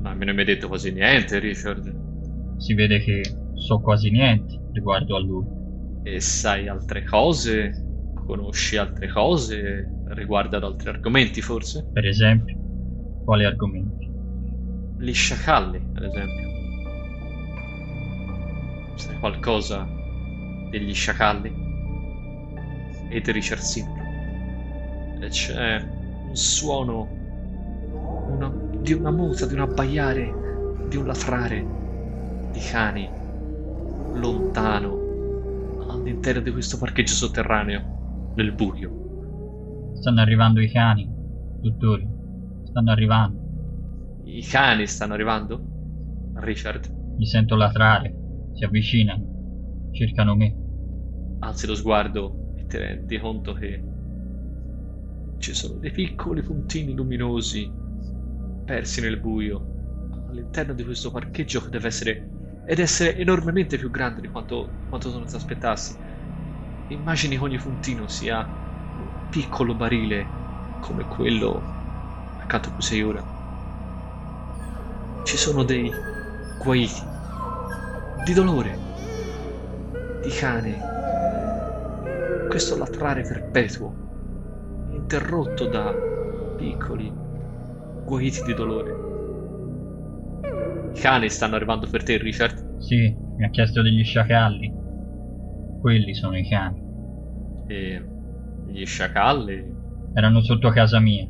[0.04, 2.60] Ma me ne hai detto quasi niente, Richard.
[2.60, 3.24] Si vede che
[3.56, 5.46] so quasi niente riguardo a lui.
[6.04, 7.84] E sai altre cose?
[8.26, 11.88] Conosci altre cose riguardo ad altri argomenti, forse?
[11.92, 12.56] Per esempio,
[13.24, 14.10] quali argomenti?
[14.98, 16.46] Gli sciacalli, ad esempio.
[18.96, 19.88] Sai qualcosa
[20.70, 21.54] degli sciacalli?
[23.10, 24.06] E di Richard Seymour?
[25.22, 25.82] E c'è
[26.28, 27.10] un suono
[28.28, 30.34] una- di una muta, di un abbaiare,
[30.90, 31.66] di un latrare
[32.52, 33.10] di cani
[34.14, 35.06] lontano
[35.90, 37.84] all'interno di questo parcheggio sotterraneo
[38.36, 39.07] nel buio.
[40.00, 41.10] Stanno arrivando i cani,
[41.60, 42.08] dottore.
[42.64, 43.40] Stanno arrivando.
[44.26, 45.64] I cani stanno arrivando?
[46.36, 46.88] Richard,
[47.18, 48.16] Li sento latrare.
[48.54, 49.26] Si avvicinano.
[49.92, 50.56] Cercano me.
[51.40, 53.84] alzi lo sguardo e ti rendi conto che
[55.38, 57.72] ci sono dei piccoli puntini luminosi
[58.66, 59.74] persi nel buio
[60.28, 62.30] all'interno di questo parcheggio che deve essere
[62.66, 65.96] ed essere enormemente più grande di quanto, quanto non ti aspettassi.
[66.88, 68.46] Immagini che ogni puntino sia
[69.30, 71.64] piccolo barile come quello
[72.38, 73.24] accanto a cui sei ora.
[75.24, 75.92] Ci sono dei
[76.64, 77.02] guaiti
[78.26, 78.80] di dolore,
[80.24, 80.80] di cane,
[82.48, 85.94] questo latrare perpetuo, interrotto da
[86.58, 87.12] piccoli
[88.06, 89.06] guaiti di dolore.
[90.94, 94.74] I cani stanno arrivando per te, Richard, Sì, mi ha chiesto degli sciacalli.
[95.80, 96.86] Quelli sono i cani.
[97.68, 98.17] e
[98.70, 99.76] gli sciacalli.
[100.14, 101.28] Erano sotto casa mia.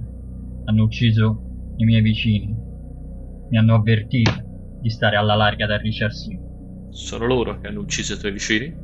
[0.65, 2.55] Hanno ucciso i miei vicini.
[3.49, 4.31] Mi hanno avvertito
[4.81, 6.89] di stare alla larga da Richard Seymour.
[6.89, 8.75] Sono loro che hanno ucciso i tuoi vicini?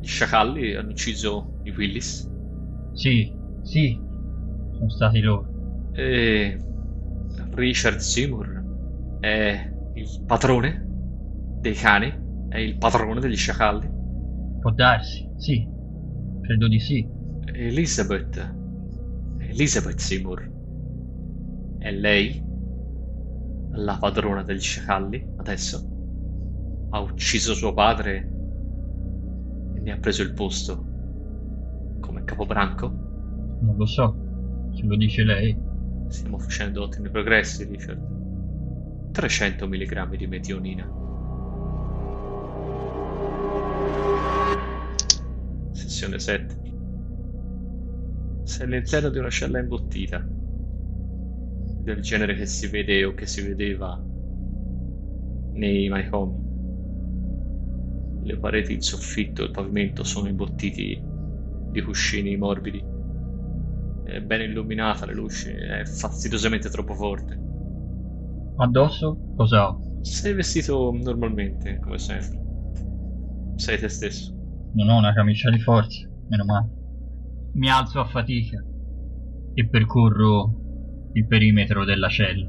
[0.00, 2.28] Gli sciacalli hanno ucciso i Willis?
[2.92, 3.32] Sì,
[3.62, 3.98] sì,
[4.72, 5.90] sono stati loro.
[5.92, 6.58] E
[7.50, 10.86] Richard Seymour è il padrone
[11.60, 12.26] dei cani?
[12.48, 13.88] È il padrone degli sciacalli?
[14.60, 15.68] Può darsi, sì.
[16.40, 17.17] Credo di sì.
[17.54, 18.54] Elizabeth.
[19.38, 20.50] Elizabeth Seymour.
[21.78, 22.44] È lei
[23.72, 26.86] la padrona degli sciacalli adesso?
[26.90, 28.30] Ha ucciso suo padre
[29.74, 30.88] e ne ha preso il posto
[32.00, 32.88] come capobranco?
[33.60, 34.16] Non lo so.
[34.74, 35.56] Se lo dice lei.
[36.08, 39.10] Stiamo facendo ottimi progressi, Richard.
[39.12, 40.90] 300 mg di metionina.
[45.72, 46.67] Sessione 7.
[48.48, 50.26] Sei all'interno di una cella imbottita.
[51.84, 54.02] Del genere che si vede o che si vedeva
[55.52, 56.46] nei manicomi.
[58.24, 60.98] Le pareti, il soffitto e il pavimento sono imbottiti
[61.70, 62.82] di cuscini morbidi.
[64.06, 67.38] È ben illuminata la luce, è fastidiosamente troppo forte.
[68.56, 69.80] Addosso cosa ho?
[70.00, 72.40] Sei vestito normalmente, come sempre.
[73.56, 74.34] Sei te stesso.
[74.72, 76.77] Non ho una camicia di forza, meno male.
[77.58, 78.64] Mi alzo a fatica
[79.52, 82.48] e percorro il perimetro della cella.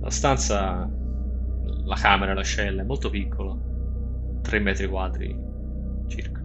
[0.00, 0.86] La stanza,
[1.84, 3.56] la camera, la cella è molto piccola,
[4.42, 5.34] 3 metri quadri
[6.08, 6.44] circa.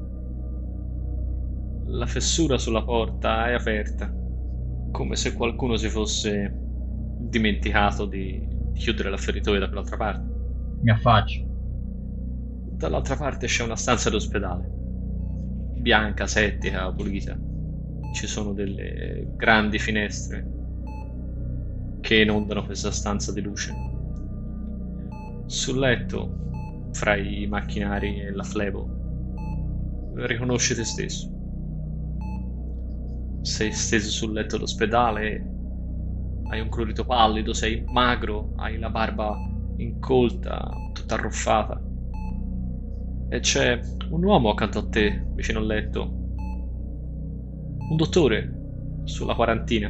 [1.87, 4.13] La fessura sulla porta è aperta,
[4.91, 6.49] come se qualcuno si fosse
[7.19, 10.35] dimenticato di, chiudere la feritoia da quell'altra parte.
[10.83, 11.45] Mi affaccio.
[12.77, 14.71] Dall'altra parte c'è una stanza d'ospedale,
[15.81, 17.46] bianca, settica, pulita.
[18.17, 20.43] Ci sono delle grandi finestre
[22.01, 23.71] che inondano questa stanza di luce.
[25.45, 31.31] Sul letto, fra i macchinari e la flebo, riconosci te stesso.
[33.43, 35.51] Sei steso sul letto d'ospedale,
[36.49, 39.37] hai un colorito pallido, sei magro, hai la barba
[39.77, 41.79] incolta, tutta arruffata.
[43.29, 46.25] E c'è un uomo accanto a te, vicino al letto.
[47.89, 49.89] Un dottore, sulla quarantina,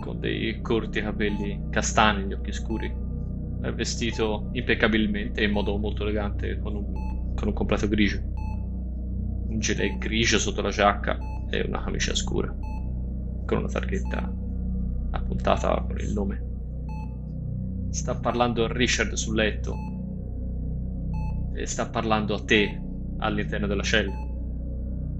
[0.00, 3.06] con dei corti capelli castani, gli occhi scuri.
[3.60, 8.36] È vestito impeccabilmente, in modo molto elegante, con un, con un completo grigio
[9.48, 11.18] un gilet grigio sotto la giacca
[11.50, 12.48] e una camicia scura,
[13.46, 14.30] con una targhetta
[15.10, 16.46] appuntata con il nome.
[17.90, 19.74] Sta parlando a Richard sul letto
[21.54, 22.80] e sta parlando a te
[23.18, 24.27] all'interno della cella.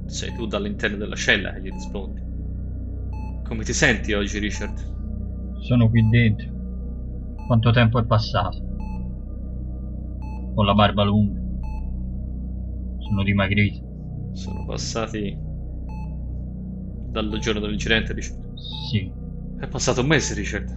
[0.08, 2.22] Sei tu dall'interno della cella che gli rispondi.
[3.44, 4.72] Come ti senti oggi, Richard?
[5.60, 6.48] Sono qui dentro.
[7.46, 8.56] Quanto tempo è passato?
[10.54, 11.38] Ho la barba lunga.
[13.06, 13.84] Sono dimagrito.
[14.32, 15.38] Sono passati
[17.10, 18.54] dal giorno dell'incidente, Richard.
[18.90, 19.12] Sì.
[19.60, 20.74] È passato un mese, Richard.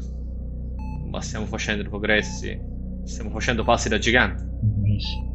[1.09, 2.59] Ma stiamo facendo progressi.
[3.05, 4.43] Stiamo facendo passi da gigante.
[4.61, 5.30] Un mese.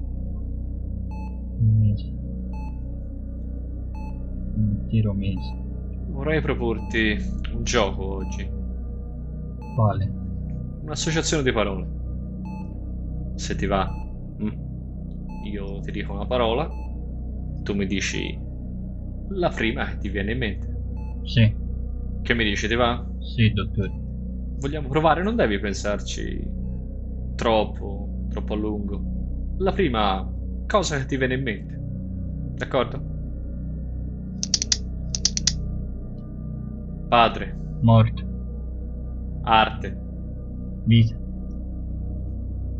[4.96, 5.54] Un intero mese.
[6.08, 7.18] Vorrei proporti
[7.52, 8.48] un gioco oggi.
[9.74, 10.10] Quale?
[10.82, 11.86] Un'associazione di parole.
[13.34, 13.86] Se ti va.
[14.42, 15.44] Mm.
[15.52, 16.68] Io ti dico una parola,
[17.62, 18.38] tu mi dici
[19.30, 20.66] la prima che ti viene in mente.
[21.24, 21.54] Sì.
[22.22, 23.06] Che mi dici, ti va?
[23.20, 23.90] Sì, dottore.
[24.58, 25.22] Vogliamo provare?
[25.22, 26.42] Non devi pensarci
[27.34, 29.02] troppo, troppo a lungo.
[29.58, 30.26] La prima
[30.66, 31.74] cosa che ti viene in mente.
[32.56, 33.15] D'accordo?
[37.08, 38.22] Padre, Morto.
[39.44, 39.96] arte,
[40.86, 41.14] Vita.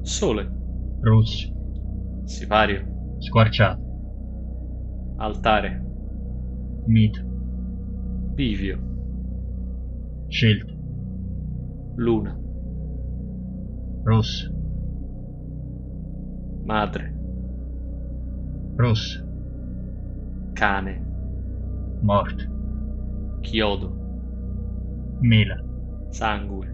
[0.03, 0.49] sole,
[1.03, 1.47] Rosso.
[2.27, 2.85] sipario,
[3.21, 3.81] Squarciato.
[5.19, 5.81] altare,
[6.87, 7.21] Mito.
[8.37, 8.79] bivio,
[10.29, 10.73] Scelta.
[11.97, 12.37] luna,
[14.05, 14.51] Rosso.
[16.65, 17.13] madre,
[18.77, 19.25] Rosso.
[20.55, 21.01] cane,
[22.03, 22.45] Morto.
[23.43, 24.06] chiodo,
[25.21, 25.57] Mela.
[26.11, 26.67] sangue,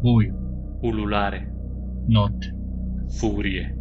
[0.00, 0.34] Buio.
[0.82, 1.48] ululare,
[2.06, 2.54] Notte.
[3.08, 3.74] furie.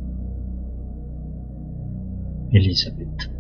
[2.51, 3.36] Elisabeth.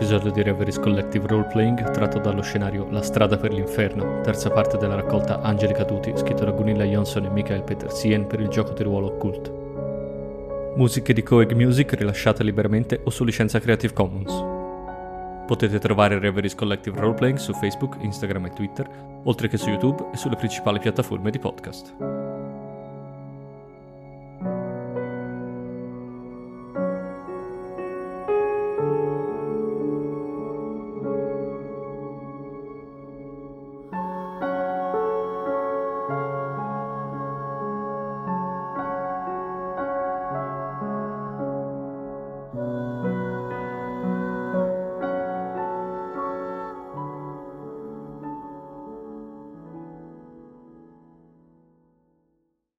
[0.00, 4.94] Episodio di Reveries Collective Roleplaying tratto dallo scenario La strada per l'inferno, terza parte della
[4.94, 9.08] raccolta Angeli Caduti, scritto da Gunilla Johnson e Michael Petersien per il gioco di ruolo
[9.08, 9.52] Occult.
[10.74, 14.32] Musiche di Coeg Music rilasciate liberamente o su licenza Creative Commons.
[15.46, 18.88] Potete trovare Reveries Collective Roleplaying su Facebook, Instagram e Twitter,
[19.24, 22.19] oltre che su YouTube e sulle principali piattaforme di podcast.